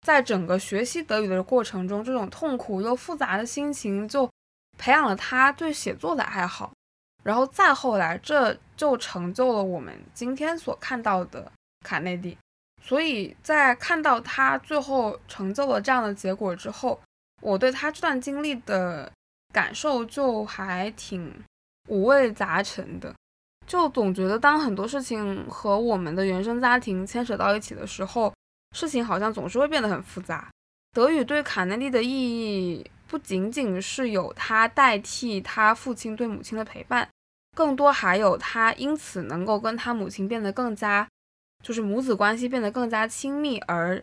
[0.06, 4.28] 在整个学习德语的过程中，这种痛苦又复杂的心情，就
[4.76, 6.70] 培养了他对写作的爱好。
[7.24, 11.50] 然后再后来，这就成就了我们今天所看到的
[11.84, 12.36] 卡内蒂。
[12.82, 17.00] 所以在看到他最后成就了这样的结果之后，
[17.40, 19.10] 我对他这段经历的
[19.54, 21.32] 感受就还挺。
[21.88, 23.14] 五味杂陈的，
[23.66, 28.32] 就总觉得当很多事情和我们的原生家庭牵扯到一起的时候，
[28.76, 30.48] 事情好像总是会变得很复杂。
[30.92, 37.08] 德语对卡内蒂的意义不仅仅是有他代替他父亲对母亲的陪伴，
[37.56, 41.06] 更多还有他因此能够跟他母亲变得更加，
[41.62, 44.02] 就是母子关系变得更加亲密，而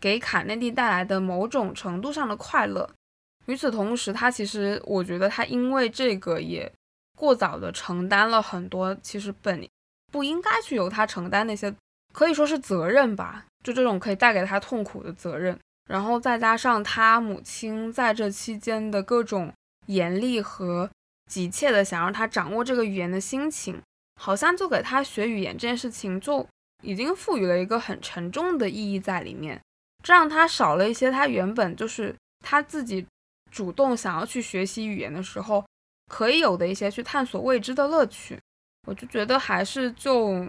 [0.00, 2.88] 给卡内蒂带来的某种程度上的快乐。
[3.46, 6.70] 与此同时，他其实我觉得他因为这个也。
[7.18, 9.68] 过早的承担了很多，其实本
[10.12, 11.74] 不应该去由他承担那些，
[12.14, 15.58] 可以说是责任吧，就这种可以带给他痛苦的责任。
[15.90, 19.52] 然后再加上他母亲在这期间的各种
[19.86, 20.88] 严厉和
[21.28, 23.82] 急切的想让他掌握这个语言的心情，
[24.20, 26.46] 好像就给他学语言这件事情就
[26.84, 29.60] 已经赋予了一个很沉重的意义在里面，
[30.04, 33.04] 这让他少了一些他原本就是他自己
[33.50, 35.64] 主动想要去学习语言的时候。
[36.08, 38.40] 可以有的一些去探索未知的乐趣，
[38.86, 40.44] 我就觉得还是就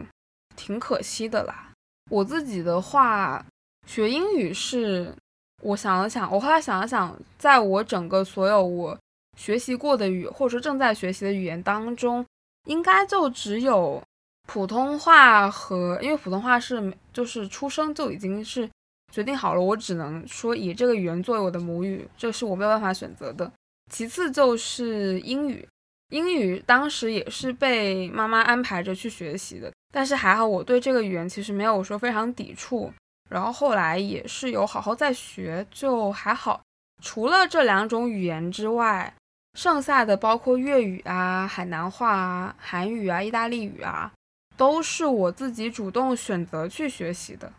[0.55, 1.71] 挺可惜的啦。
[2.09, 3.45] 我自己的话，
[3.85, 5.13] 学英语是，
[5.61, 8.97] 我想了想，我后来想了想，在我整个所有我
[9.37, 12.25] 学习过的语，或者说正在学习的语言当中，
[12.65, 14.01] 应该就只有
[14.47, 18.67] 普通话和，因为普通话是就是出生就已经是
[19.13, 23.51] 决定好了，我只能说以这个语言作为我的母语，这是我没有办法选择的。
[23.89, 25.67] 其次就是英语，
[26.09, 32.93] 英语当时也是被妈妈安排着去学习的，但是还好我对这个语言其实没有说非常抵触，
[33.29, 36.61] 然后后来也是有好好在学，就还好。
[37.01, 39.13] 除了这两种语言之外，
[39.57, 44.11] 剩下的包括粤语啊、海南话啊、韩语啊、意大利语啊，
[44.55, 47.51] 都是我自己主动选择去学习的。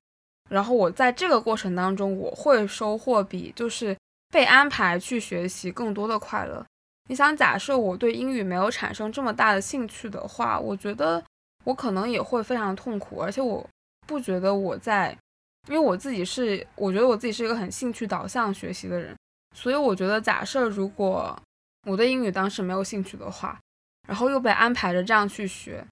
[0.48, 3.96] 然后我在这个过程当中，我会收获比就是。
[4.30, 6.64] 被安排去学习更多的快乐。
[7.08, 11.22] 你想，假设我对英语没有产生这么大的兴趣的话，我觉得
[11.64, 13.20] 我可能也会非常痛苦。
[13.20, 13.68] 而且我
[14.06, 15.16] 不觉得我在，
[15.68, 19.16] 因为我自己是，我觉得我自己是一个很兴趣导向学习的人，
[19.56, 21.36] 所以我觉得，假设如果
[21.88, 23.58] 我对英语当时没有兴趣的话，
[24.06, 25.84] 然后又被安排着这样去学。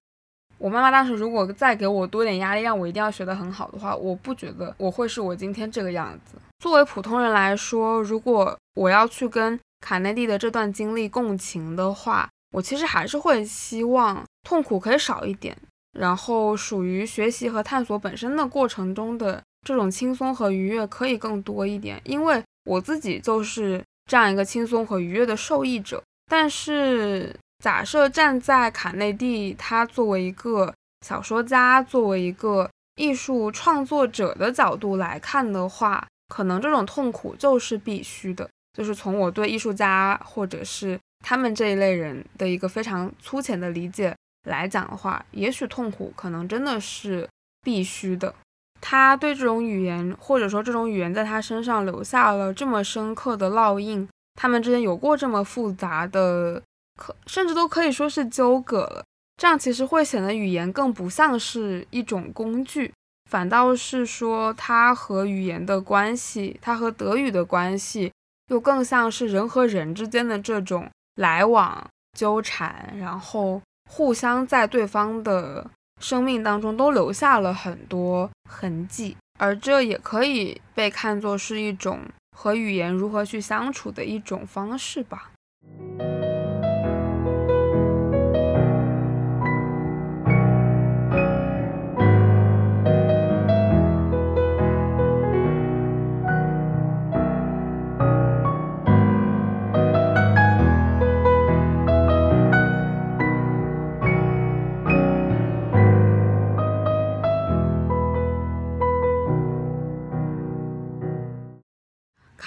[0.59, 6.35] 我妈妈当时如果再给我多点压力，让我一定要学得很好的话，我不觉得我会是我今天这个样子。
[6.59, 15.57] 作为普通人来说，如果我要去跟卡内蒂的这段经历共情的话，我其实还是会希望痛苦可以少一点，
[15.97, 26.03] 然后属于学习和探索本身的过程中的这种轻松和愉悦可以更多一点，因为我自己就是这样一个轻松和愉悦的受益者。
[26.29, 27.33] 但是。
[27.59, 30.73] 假设站在卡内蒂他作为一个
[31.05, 38.49] 小说家，作为一个艺术创作者的角度来看的话，可能这种痛苦就是必须的。
[38.77, 44.15] 就是从我对艺术家或者是他们这一类人的一个非常粗浅的理解
[44.47, 47.27] 来讲的话，也许痛苦可能真的是
[47.61, 48.33] 必须的。
[48.79, 56.61] 他对这种语言，或者说这种语言在他身上留下了这么深刻的烙印，他们之间有过这么复杂的。
[56.99, 59.03] 可甚至都可以说是纠葛了。
[59.37, 62.93] 这样其实会显得语言更不像是一种工具，
[63.31, 68.11] 反倒是说它和语言的关系，它和德语的关系，
[68.51, 71.87] 又更像是人和人之间的这种来往、
[72.17, 75.65] 纠缠，然后互相在对方的
[76.01, 82.01] 生命当中都留下了很多痕迹，而这也可以被看作是一种
[82.35, 85.31] 和语言如何去相处的一种方式吧。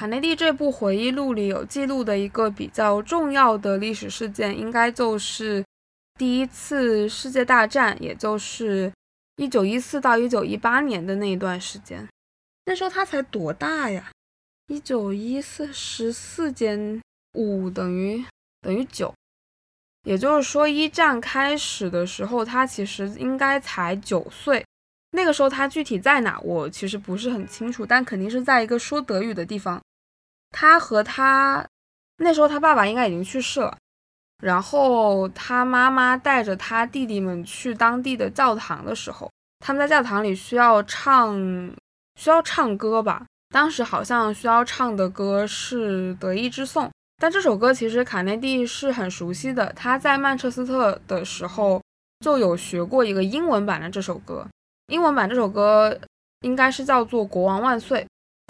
[0.03, 5.65] 卡内蒂这部回忆录里有记录的一个比较重要的历史事件，应该就是
[6.19, 8.93] 第一次世界大战，也就是
[9.37, 12.05] 一九一四到一九一八年的那一段时间。
[12.67, 14.11] 那时候他才多大呀？
[14.67, 17.01] 一九一四十四减
[17.35, 18.25] 五等于
[18.61, 19.15] 等于九，
[20.03, 24.67] 也就是说一战开始的时候，他其实应该才九岁。
[25.13, 29.81] 那个时候他具体在哪，我其实不是很清楚，但肯定是在一个说德语的地方。
[30.53, 31.67] 他和他
[32.19, 33.77] 那时候，他爸爸应该已经去世了。
[34.43, 39.31] 然后他妈妈带着他弟弟们去当地的教堂的时候，
[39.61, 41.37] 他们在教堂里需要唱
[42.17, 43.25] 需要唱歌吧。
[43.51, 46.87] 当时好像需要唱的歌是《德意志颂》，
[47.19, 49.73] 但这首歌其实卡内蒂是很熟悉的。
[49.75, 51.81] 他在曼彻斯特的时候
[52.21, 54.47] 就有学过一个英文版的这首歌，
[54.89, 55.97] 英文版这首歌
[56.41, 58.01] 应该是叫做《国王万岁》。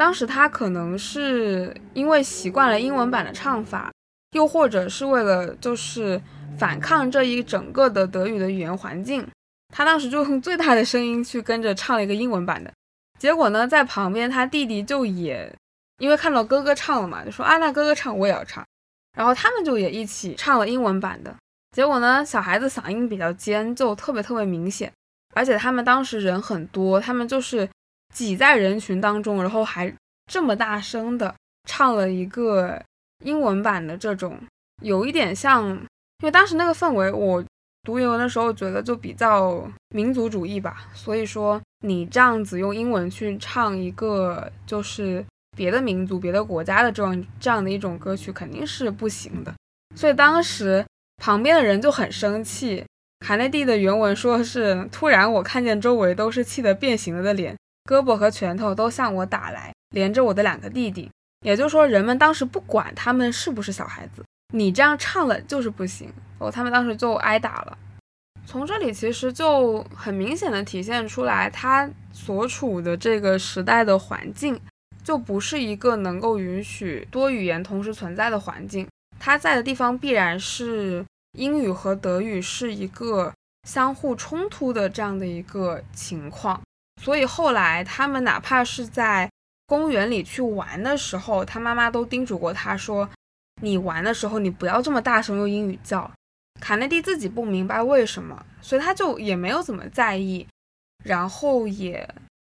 [0.03, 3.89] 当时他可能是因为习惯了英文版的唱法，
[4.33, 6.21] 又或者是为了就是
[6.59, 9.25] 反抗这一整个的德语的语言环境，
[9.73, 12.73] 他当时就用最大的声音去跟着唱了一个英文版的。
[13.21, 15.55] 结果呢，在旁边他弟弟就也
[15.99, 18.67] 因为看到哥哥唱了嘛，就说啊，那哥哥唱我也要唱，
[19.17, 21.33] 然后他们就也一起唱了英文版的。
[21.77, 24.93] 结果呢，小孩子嗓音比较尖，就特别特别明显，
[25.37, 27.69] 而且他们当时人很多，他们就是。
[28.13, 29.93] 挤在人群当中，然后还
[30.31, 31.35] 这么大声的
[31.69, 32.81] 唱了一个
[33.25, 34.39] 英文版的这种，
[34.83, 35.79] 有一点像，因
[36.23, 37.43] 为当时那个氛围，我
[37.83, 40.87] 读英文的时候觉得就比较民族主义吧。
[40.95, 45.25] 所以说，你这样子用英文去唱一个就是
[45.57, 49.53] 别的民族、别的国家的这种这样的一种歌曲，肯定是不行的。
[49.97, 50.85] 所以当时
[51.17, 52.85] 旁边的人就很生气。
[53.21, 57.57] 卡内蒂的原文说是：突然我看见周围都是气得变形了的脸。
[57.85, 61.11] 胳膊和拳头都向我打来，连着我的两个弟弟。
[61.45, 64.24] 也就是说，人们当时不管他们是不是小孩子，
[64.55, 66.51] 你这样唱了就是不行哦。
[66.51, 67.76] 他们当时就挨打了。
[68.47, 74.61] 从这里其实就很明显的体现出来，他所处的这个时代的环境，
[75.03, 78.87] 就不是一个能够允许多语言同时存在的环境。
[79.18, 81.05] 他在的地方必然是
[81.39, 83.33] 英语和德语是一个
[83.68, 86.61] 相互冲突的这样的一个情况。
[87.03, 89.29] 所以后来他们哪怕是在
[89.67, 93.09] 公园里去玩的时候，他妈妈都叮嘱过他说
[93.61, 96.09] ：“你玩的时候你不要这么大声用英语叫。”
[96.61, 100.47] 卡内蒂自己不明白为什么，所以他就也没有怎么在意，
[101.05, 102.09] 然后也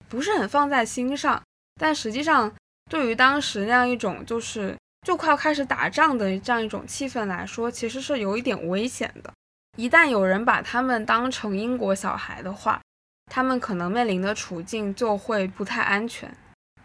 [0.07, 1.39] 不是很放在心上。
[1.79, 2.51] 但实际上，
[2.89, 4.75] 对于当时那样一种就是
[5.05, 9.31] 就快要开始打仗的这样一种气氛来说，其实是有一点危险的。
[9.77, 12.81] 一旦有人把他们当成英国小孩的话，
[13.29, 16.29] 他们可能面临的处境就会不太安全。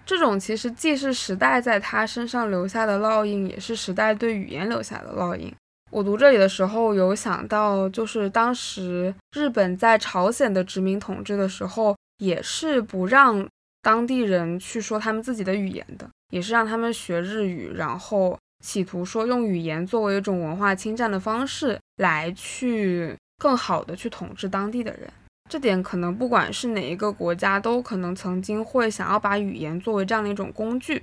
[0.06, 5.50] 这种其实既是时代在他身上留下的烙印，也是时代对语言留下的烙印。
[5.90, 13.48] 我读这里的时候有想到，就是当时日本在朝鲜的殖民统治的时候，也是不让
[13.80, 25.08] 当地人去说他们自己的语言的，也是让他们学日语，然后企图说用语言作为一种文化侵占的方式来去更好的去统治当地的人。
[25.54, 31.00] 这点可能不管是哪一个国家，都可能曾经会想要把语言作为这样的一种工具。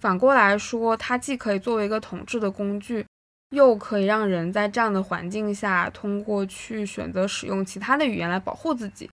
[0.00, 3.06] 反过来说，它既可以作为一个统治的工具，
[3.50, 9.08] 又可以让人在这样的环境下通过去选择使用其他的语言来保护自己。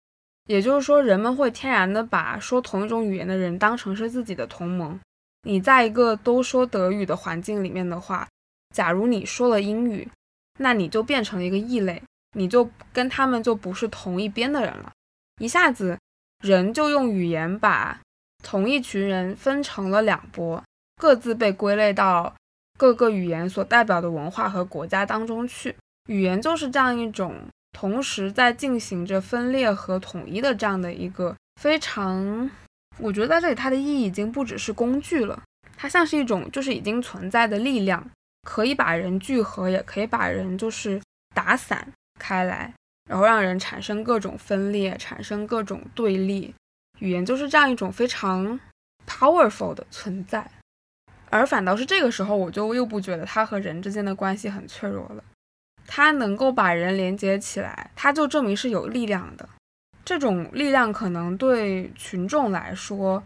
[0.47, 4.99] 也就是说，人们会天然的把说同一种语言的人当成是自己的同盟。
[5.43, 8.27] 你在一个都说德语的环境里面的话，
[8.73, 10.09] 假如你说了英语，
[10.57, 12.01] 那你就变成了一个异类。
[12.33, 14.91] 你就跟他们就不是同一边的人了，
[15.39, 15.97] 一下子
[16.43, 17.99] 人就用语言把
[18.43, 20.63] 同一群人分成了两波，
[20.97, 22.33] 各自被归类到
[22.77, 25.75] 各个语言所代表的文化和国家当中去。
[26.07, 27.35] 语言就是这样一种
[27.71, 32.49] 同时在进行着分裂和统一的这样的一个非常，
[32.97, 35.43] 我觉得在这里它的意义已经不只是工具了，
[35.77, 38.09] 它像是一种就是已经存在的力量，
[38.41, 40.99] 可以把人聚合，也可以把人就是
[41.35, 41.87] 打散
[42.21, 42.71] 开来，
[43.09, 46.53] 然后让人产生各种分裂，产生各种对立。
[46.99, 48.59] 语言就是这样一种非常
[49.07, 50.49] powerful 的存在，
[51.31, 55.23] 而反倒是这个时候，我就又不觉得它和人之间的关系很脆弱了。
[55.87, 59.49] 它能够把人连接起来，它就证明是有力量的。
[60.05, 63.21] 这种力量可能对群众来说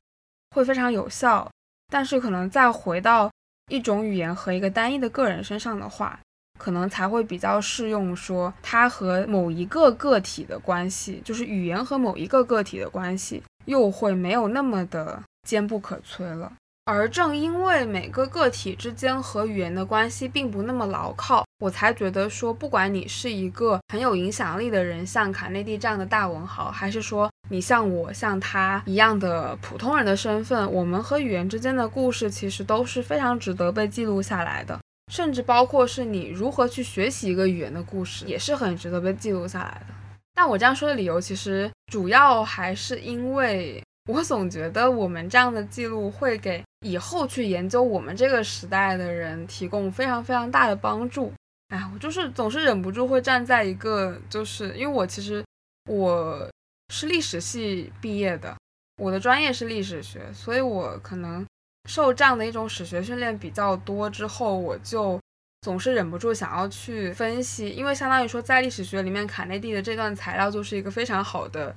[0.51, 1.51] 会非常有效，
[1.87, 3.29] 但是可能再回到
[3.69, 6.19] 一种语言和一个单一的个人身上的话，
[6.57, 8.15] 可能才会比较适用。
[8.15, 16.51] 说它和某一个个体的关系，就是语言和某一个个体的关系，又会没有那么的坚不可摧了。
[16.85, 34.79] 而正因为每个个体之间和语言的关系并不那么牢靠，我才觉得说，不管你是一个很有影响力的人，像卡内蒂这样的大文豪，还是说你像我、像他一样的普通人的身份，我们和语言之间的故事其实都是非常值得被记录下来的。
[35.11, 39.93] 甚至包括是你如何去学习一个语言的故事，也是很值得被记录下来的。
[40.33, 43.81] 但我这样说的理由，其实主要还是因为。
[44.07, 51.33] 我总觉得我们这样的记录会给以后去研究我们这个时代的人提供非常非常大的帮助。
[51.69, 55.43] 哎，我就是总是忍不住会站在一个，就是因为我其实
[55.89, 56.47] 我
[56.93, 58.55] 是历史系毕业的，
[59.01, 61.43] 我的专业是历史学，所以我可能
[61.86, 65.19] 受这样的一种史学训练比较多之后，我就
[65.61, 71.73] 总是忍不住想要去分析，因为相当于说在历史学里面，卡内蒂的这段材料就是一个非常好的。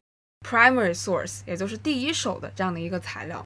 [0.46, 3.44] primary source，也就是第一手的这样的一个材料，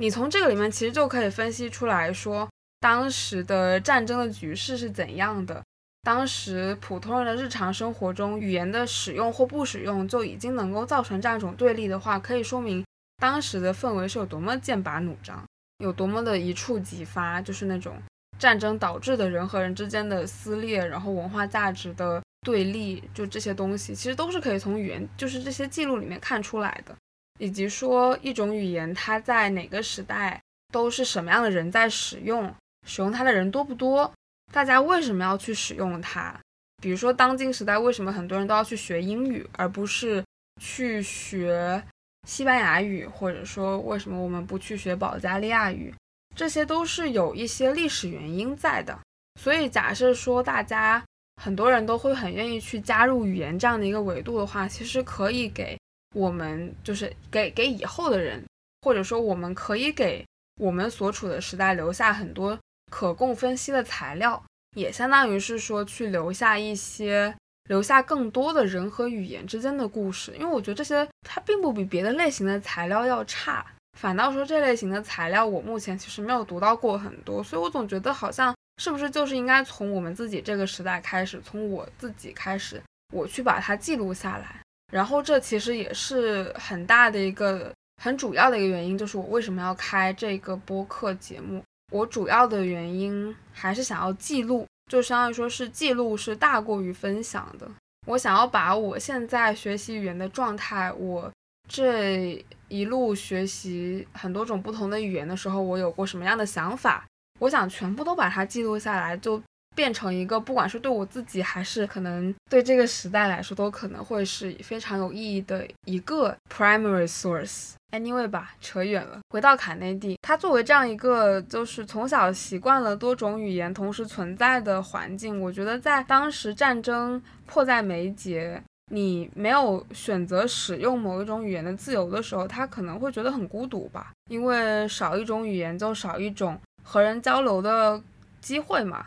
[0.00, 2.50] 你从这个里面其实就可以分析出来说，
[2.80, 5.62] 当时的战争的局势是怎样的，
[6.02, 12.84] 当时普通人的日常生活中语言的使用或不使用就已经能够造成这样一种对立的话，可以说明
[13.18, 15.40] 当时的氛围是有多么剑拔弩张，
[15.78, 17.96] 有多么的一触即发，就是那种
[18.38, 22.22] 战争导致的人和人之间的撕裂，然后文化价值的。
[22.44, 26.94] 对立，就这些东西，其实都是可以从语言，就是这些记录里面看出来的，
[27.38, 30.38] 以及说一种语言它在哪个时代
[30.70, 32.54] 都是什么样的人在使用，
[32.86, 34.12] 使用它的人多不多，
[34.52, 36.38] 大家为什么要去使用它？
[36.82, 40.22] 比如说当今时代为什么很多人都要去学英语，而不是
[40.60, 41.82] 去学
[42.24, 45.94] 西班牙语，或者说为什么我们不去学保加利亚语？
[46.34, 48.98] 这些都是有一些历史原因在的。
[49.40, 51.02] 所以假设说大家。
[51.42, 55.76] 很多人都会很愿意去加入语言这样的一个维度的话，其实可以给
[56.14, 58.40] 我们，就是给给以后的人，
[58.82, 60.24] 或者说我们可以给
[60.60, 62.56] 我们所处的时代留下很多
[62.88, 64.40] 可供分析的材料，
[64.76, 67.34] 也相当于是说去留下一些，
[67.64, 70.32] 留下更多的人和语言之间的故事。
[70.38, 73.64] 因为我觉得这些它并不比别的类型的材料要差，
[73.98, 78.54] 反倒说这类型的材料我目前其实没有读到过很多，所以我总觉得好像。
[78.78, 84.60] 是不是就是应该从我们自己这个时代开始，从我自己开始，我去把它记录下来？
[84.92, 91.62] 然后这其实也是很大的一个很主要的一个原因，就是我为什么要开这个播客节目。
[91.92, 97.68] 我主要的原因还是想要记录，就相当于说是记录是大过于分享的。
[98.06, 101.30] 我想要把我现在学习语言的状态，我
[101.68, 107.04] 这一路学习很多种不同的语言的时候，我有过什么样的想法？
[107.40, 109.42] 我想全部都把它记录下来，就
[109.74, 117.72] 变成一个，不管是对我自己，还是可能对这个时代来说，都可能会是非常有意义的一个 primary source。
[117.92, 119.20] Anyway 吧，扯远了。
[119.30, 128.60] 回到卡内蒂，他作为这样一个就是从小习惯了多种语言同时存在的环境，我觉得在当时战争迫在眉睫，
[128.90, 136.60] 你没有选择使用某一种语言的自由的时候，他可能会觉得很孤独吧，因为少一种语言就少一种。
[136.86, 137.98] 和人交流的
[138.42, 139.06] 机会嘛，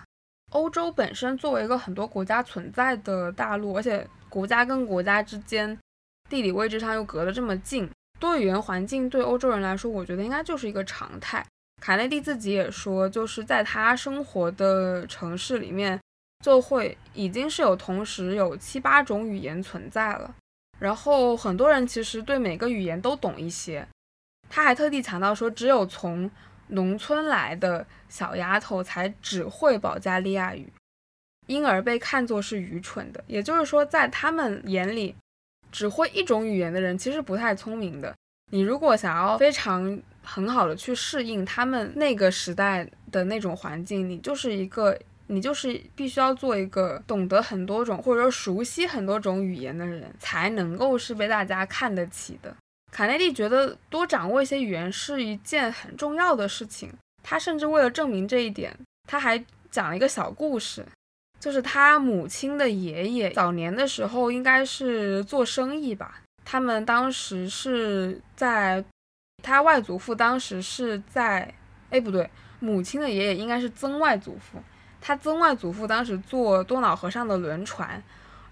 [0.51, 5.77] 欧洲本身作为一个很多国家存在的大陆，而且国家跟国家之间
[6.29, 7.89] 地理位置上又隔得这么近，
[8.19, 11.45] 多语言环境对欧洲人来说，我觉得应该就是一个常态。
[11.81, 15.99] 卡内蒂自己也说，就是在他生活的城市里面，
[16.43, 20.33] 就会已经是有同时有七八种语言存在了，
[20.79, 23.87] 然后很多人其实对每个语言都懂一些。
[24.49, 26.29] 他还特地强调说，只有从
[26.67, 30.67] 农村来的小丫头才只会保加利亚语，
[31.45, 33.23] 因而被看作是愚蠢的。
[33.27, 35.15] 也就是说，在他们眼里，
[35.71, 38.13] 只会一种语言的人其实不太聪明的。
[38.51, 44.97] 你如果想要非常很好的去适应他们那个时代的那种环境，你就是一个
[45.27, 52.55] 你就是必须要做一个懂得很多种或者说熟悉很多种语言的人，才能够是被大家看得起的。
[52.97, 56.91] 卡内蒂觉得多掌握一些语言是一件很重要的事情。
[57.21, 58.75] 他甚至为了证明这一点，
[59.07, 59.37] 他还
[59.69, 60.83] 讲了一个小故事，
[61.39, 68.83] 就是他母亲的爷爷早年的时候应该是做生意吧，他们当时是在
[69.43, 71.53] 他外祖父当时是在，
[71.91, 72.27] 哎不对，
[72.59, 74.57] 母亲的爷爷应该是曾外祖父。
[74.99, 78.01] 他曾外祖父当时坐多瑙河上的轮船，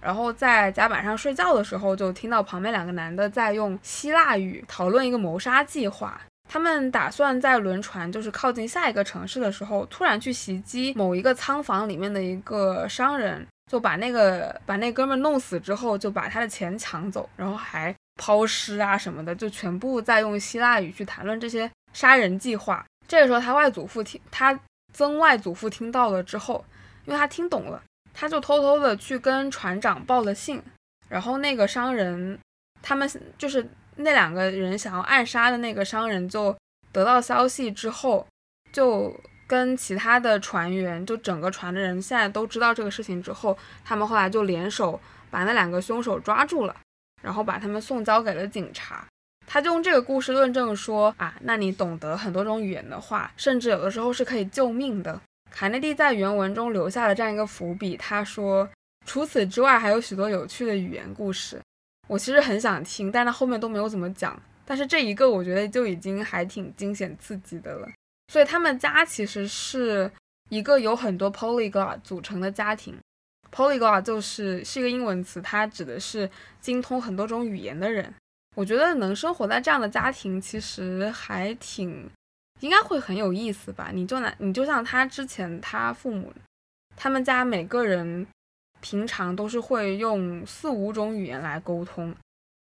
[0.06, 6.22] 然后在甲板上睡觉的时候，就听到旁边两个男的在用希腊语讨论一个谋杀计划。
[6.47, 22.86] 他们打算在轮船就是靠近下一个城市的时候，突然去袭击某一个仓房里面的一个商人，就把那个把那哥们弄死之后，就把他的钱抢走，然后还抛尸啊什么的，就全部在用希腊语去谈论这些杀人计划。
[23.08, 24.58] 这个时候，他外祖父听他。
[24.93, 26.64] 曾外祖父听到了之后，
[27.03, 27.84] 因为他听懂了，
[28.16, 30.59] 他就偷偷的去跟船长报了信。
[31.07, 32.39] 然后那个商人，
[32.82, 33.07] 他们
[33.38, 33.63] 就是
[33.97, 36.55] 那两个人想要暗杀的那个商人，就
[36.91, 38.26] 得到消息之后，
[38.72, 44.99] 就跟其他的船员，就整个船的人现在都知道这个事情之后，他们后来就联手
[45.30, 46.76] 把那两个凶手抓住了，
[47.22, 49.05] 然后把他们送交给了警察。
[49.45, 55.22] 他就用这个故事论证说啊，那你懂得很多种语言的话，甚至有的时候是可以救命的。
[55.56, 58.70] 卡内蒂在原文中留下了这样一个伏笔，他说，
[59.06, 61.58] 除此之外还有许多有趣的语言故事，
[62.10, 64.38] 我其实很想听，但他后面都没有怎么讲。
[64.66, 67.88] 但是这一个我觉得就已经还挺惊险刺激的了。
[68.34, 70.12] 所以他们家其实是
[70.49, 72.93] 一个有很多 polyglot 组成的家庭
[73.49, 76.30] ，polyglot 就是是一个英文词，它指的是
[76.60, 78.14] 精通很多种语言的人。
[78.56, 82.10] 我觉得能生活在这样的家庭，其实还挺，
[82.62, 83.89] 应该会很有意思吧？
[83.93, 86.34] 你就拿你就像他之前他父母，
[86.95, 88.26] 他们家每个人
[88.82, 92.16] 平常都是会用四五种语言来沟通。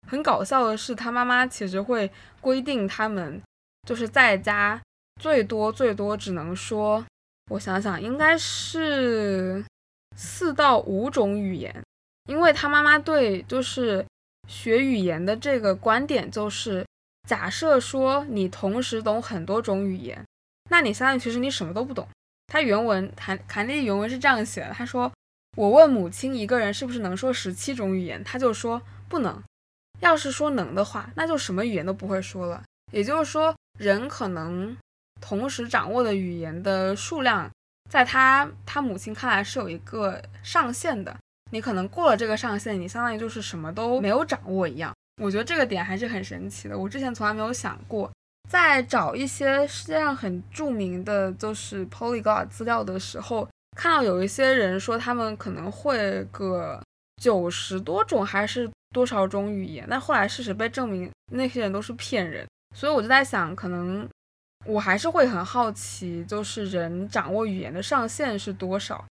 [0.08, 3.42] 很搞笑的是，他妈妈其实会规定他们
[3.88, 4.82] 就是在家
[5.22, 7.06] 最多最多只能说，
[7.52, 9.64] 我想想，应该是
[10.16, 11.84] 四到五种语言，
[12.30, 14.06] 因为他妈妈对就是。
[14.50, 16.86] 学语言的这个观点就是，
[17.28, 20.26] 假设说你同时懂很多种语言，
[20.70, 22.08] 那你相当于其实你什么都不懂。
[22.48, 25.12] 他原文卡卡内原文是这样写的，他说
[25.58, 29.44] ：“我问母亲一个人是不是能说十七种语言，他就说不能。
[30.00, 32.64] 要是说能的话，那就什么语言都不会说了。
[32.94, 34.78] 也就是说，人可能
[35.20, 37.52] 同时掌握的语言的数量，
[37.90, 41.14] 在他他母亲看来是有一个上限的。”
[41.52, 44.94] 你可能过了这个上限，你相当于就是什么都没有掌握一样。
[45.22, 46.78] 我觉得这个点还是很神奇的。
[46.78, 48.12] 我之前从来没有想过，
[48.50, 56.82] 在找一些世界上很著名的就是 polyglot 资料的时候，看到有一些人说他们可能会个
[57.22, 62.46] 九十多种还是多少种语言，但后来事实被证明那些人都是骗人。
[62.76, 64.08] 所以我就在想，可能
[64.66, 69.04] 我还是会很好奇，就是人掌握语言的上限是多少。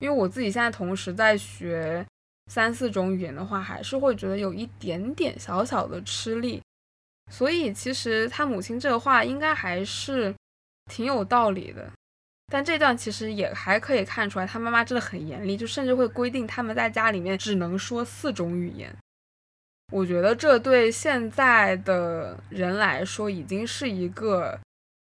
[0.00, 2.04] 因为我自己现在同时在学
[2.46, 6.60] 三四种语言的话，还是会觉得有一点点小小的吃力。
[7.30, 10.34] 所以其实他母亲这个话应该还是
[10.90, 11.90] 挺有道理的。
[12.46, 18.96] 但这段其实也还可以看出来，他妈妈真的很严厉，就甚至会规定他们在家里面只能说四种语言。
[19.92, 24.56] 我觉得这对现在的人来说已经是一个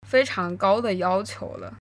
[0.07, 1.75] 非常高的要求了。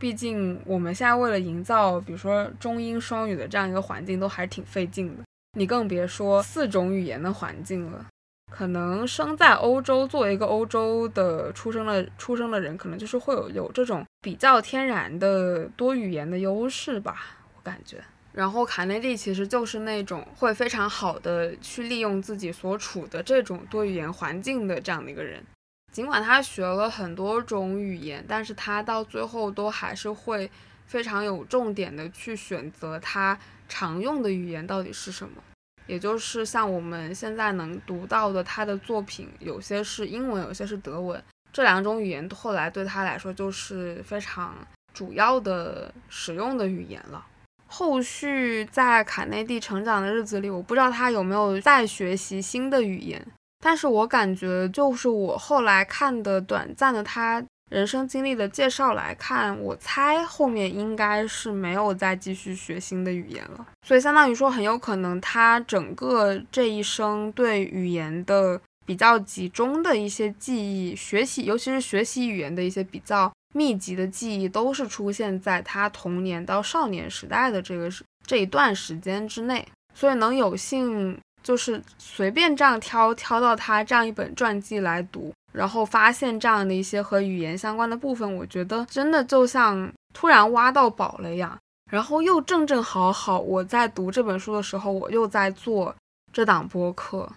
[0.00, 5.22] 毕竟我们现在为了营造，比如说中英双语的这样一个环境，都还挺费劲的。
[5.58, 8.06] 你更别说四种语言的环境了。
[8.50, 17.98] 可能生在欧洲，作为一个欧洲的出生的出生的人，可能就是会有有这种比较天然的多语言的优势吧，我感觉。
[18.32, 25.44] 然后卡内利其实就是那种会非常好的去利用自己所处的这种多语言环境的这样的一个人。
[25.92, 30.50] 尽管他学了很多种语言，但是他到最后都还是会
[30.86, 33.38] 非常有重点的去选择他
[33.68, 35.42] 常用的语言到底是什么。
[35.86, 41.20] 也就是像我们现在能读到的他的作品，有些是英文，有些是德文，
[41.52, 44.54] 这两种语言后来对他来说就是非常
[44.94, 47.26] 主要的使用的语言了。
[47.66, 53.24] 后续在卡内蒂成长的日子里，我不知道他有没有再学习新的语言。
[53.60, 63.66] 但是我感觉，就是我后来看的短暂的他人生经历的介绍来看，我猜后面应该是没有再继续学新的语言了。
[63.86, 77.88] 所以相当于说，很有可能他整个这一生对语言的比较集中的一些记忆、学习，尤其是学习语言的一些比较密集的记忆都是出现在他童年到少年时代的这个
[78.26, 91.58] 这一段时间之内，所以能有幸就是随便这样挑挑到他这样一本传记来读，然后发现这样的一些和语言相关的部分，我觉得真的就像突然挖到宝了一样。
[91.90, 95.92] 然后又正正好好，我在读这本书的时候，我又在做
[96.32, 97.28] 这档播客，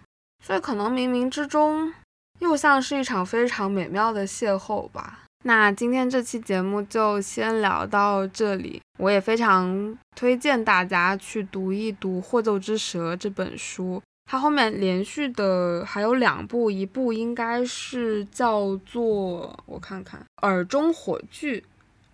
[0.46, 1.92] 所以可能冥冥之中
[2.38, 5.22] 又像是一场非常美妙的邂逅吧。
[5.46, 21.60] 那今天这期节目就先聊到这里，我也非常推荐大家去读一读《获奏之蛇》这本书，它后面连续的还有两部，一部应该是叫做我看看《耳中火炬》，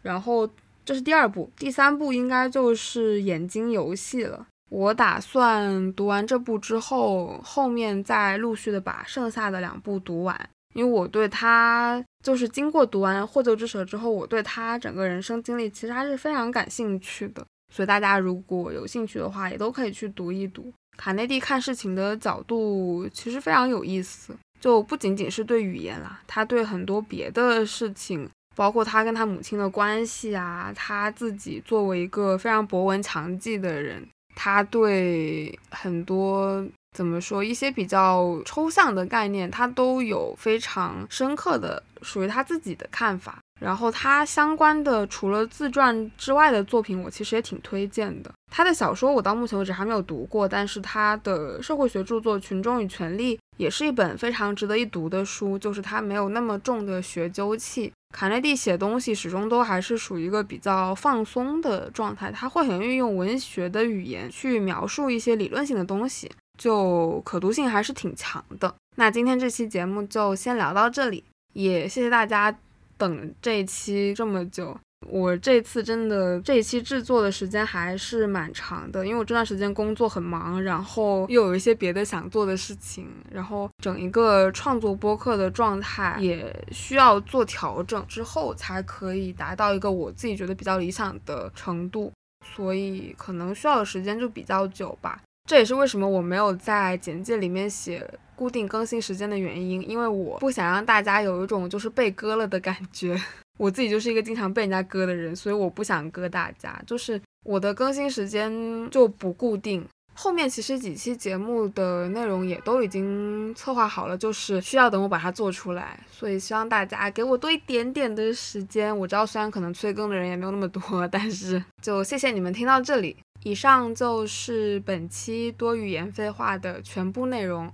[0.01, 0.49] 然后
[0.83, 4.47] 这是第二部，第三部应该就是《眼睛游戏》了。
[4.71, 10.49] 我打算读完这部之后，后面再陆续的把剩下的两部读完。
[10.75, 17.45] 因为我对他就是经过读完《获救之蛇》之后，我对他整个人生经历其实还是非常感兴趣的。
[17.73, 20.71] 所以大家如果有兴趣的话，也都可以去读一读。
[20.97, 36.65] 卡内蒂看事情的角度其实非常有意思，就不仅仅是对语言啦，他对很多别的事情，包括他跟他母亲的关系啊，他自己作为一个非常博闻强记的人，他对很多。
[36.99, 37.41] 怎么说？
[37.41, 43.39] 一些比较抽象的概念，他都有非常深刻的属于他自己的看法。
[43.61, 48.29] 然后他相关的除了自传之外的作品，我其实也挺推荐的。
[48.51, 55.57] 他的小说我到目前为止还没有读过，但是他的社会学著作《群众与权力》也是一本非常值得一读的书。
[55.57, 57.93] 就是他没有那么重的学究气。
[58.13, 66.29] 卡内蒂写东西始终都还是属于一个比较放松的状态，他会很运用文学的语言去描述一些理论性的东西。
[66.59, 68.75] 就可读性还是挺强的。
[68.97, 72.55] 那今天这期节目就先聊到这里，也谢谢大家
[72.97, 74.77] 等这一期这么久。
[75.07, 92.11] 我这次真的这一期制作的时间还是蛮长的，因为我这段时间工作很忙，然后又有一些别的想做的事情，然后整一个创作播客的状态也需要做调整之后才可以达到一个我自己觉得比较理想的程度，
[92.53, 95.21] 所以可能需要的时间就比较久吧。
[95.49, 103.19] 这也是为什么我没有在简介里面写固定更新时间的原因，因为我不想让大家有一种就是被割了的感觉。
[103.57, 106.79] 我自己就是一个经常被人家割的人，所以我不想割大家。
[106.85, 109.83] 就是我的更新时间就不固定，
[110.13, 115.99] 后面其实几期节目的内容也都已经策划好了，就是需要等我把它做出来。
[116.11, 118.95] 所以希望大家给我多一点点的时间。
[118.95, 123.17] 我知道虽然可能催更的人也没有那么多，但是就谢谢你们听到这里。
[123.43, 127.71] 以上就是本期多语言废话的全部内容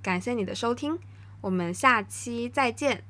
[0.00, 0.98] 感谢你的收听
[1.40, 3.04] 我们下期再见。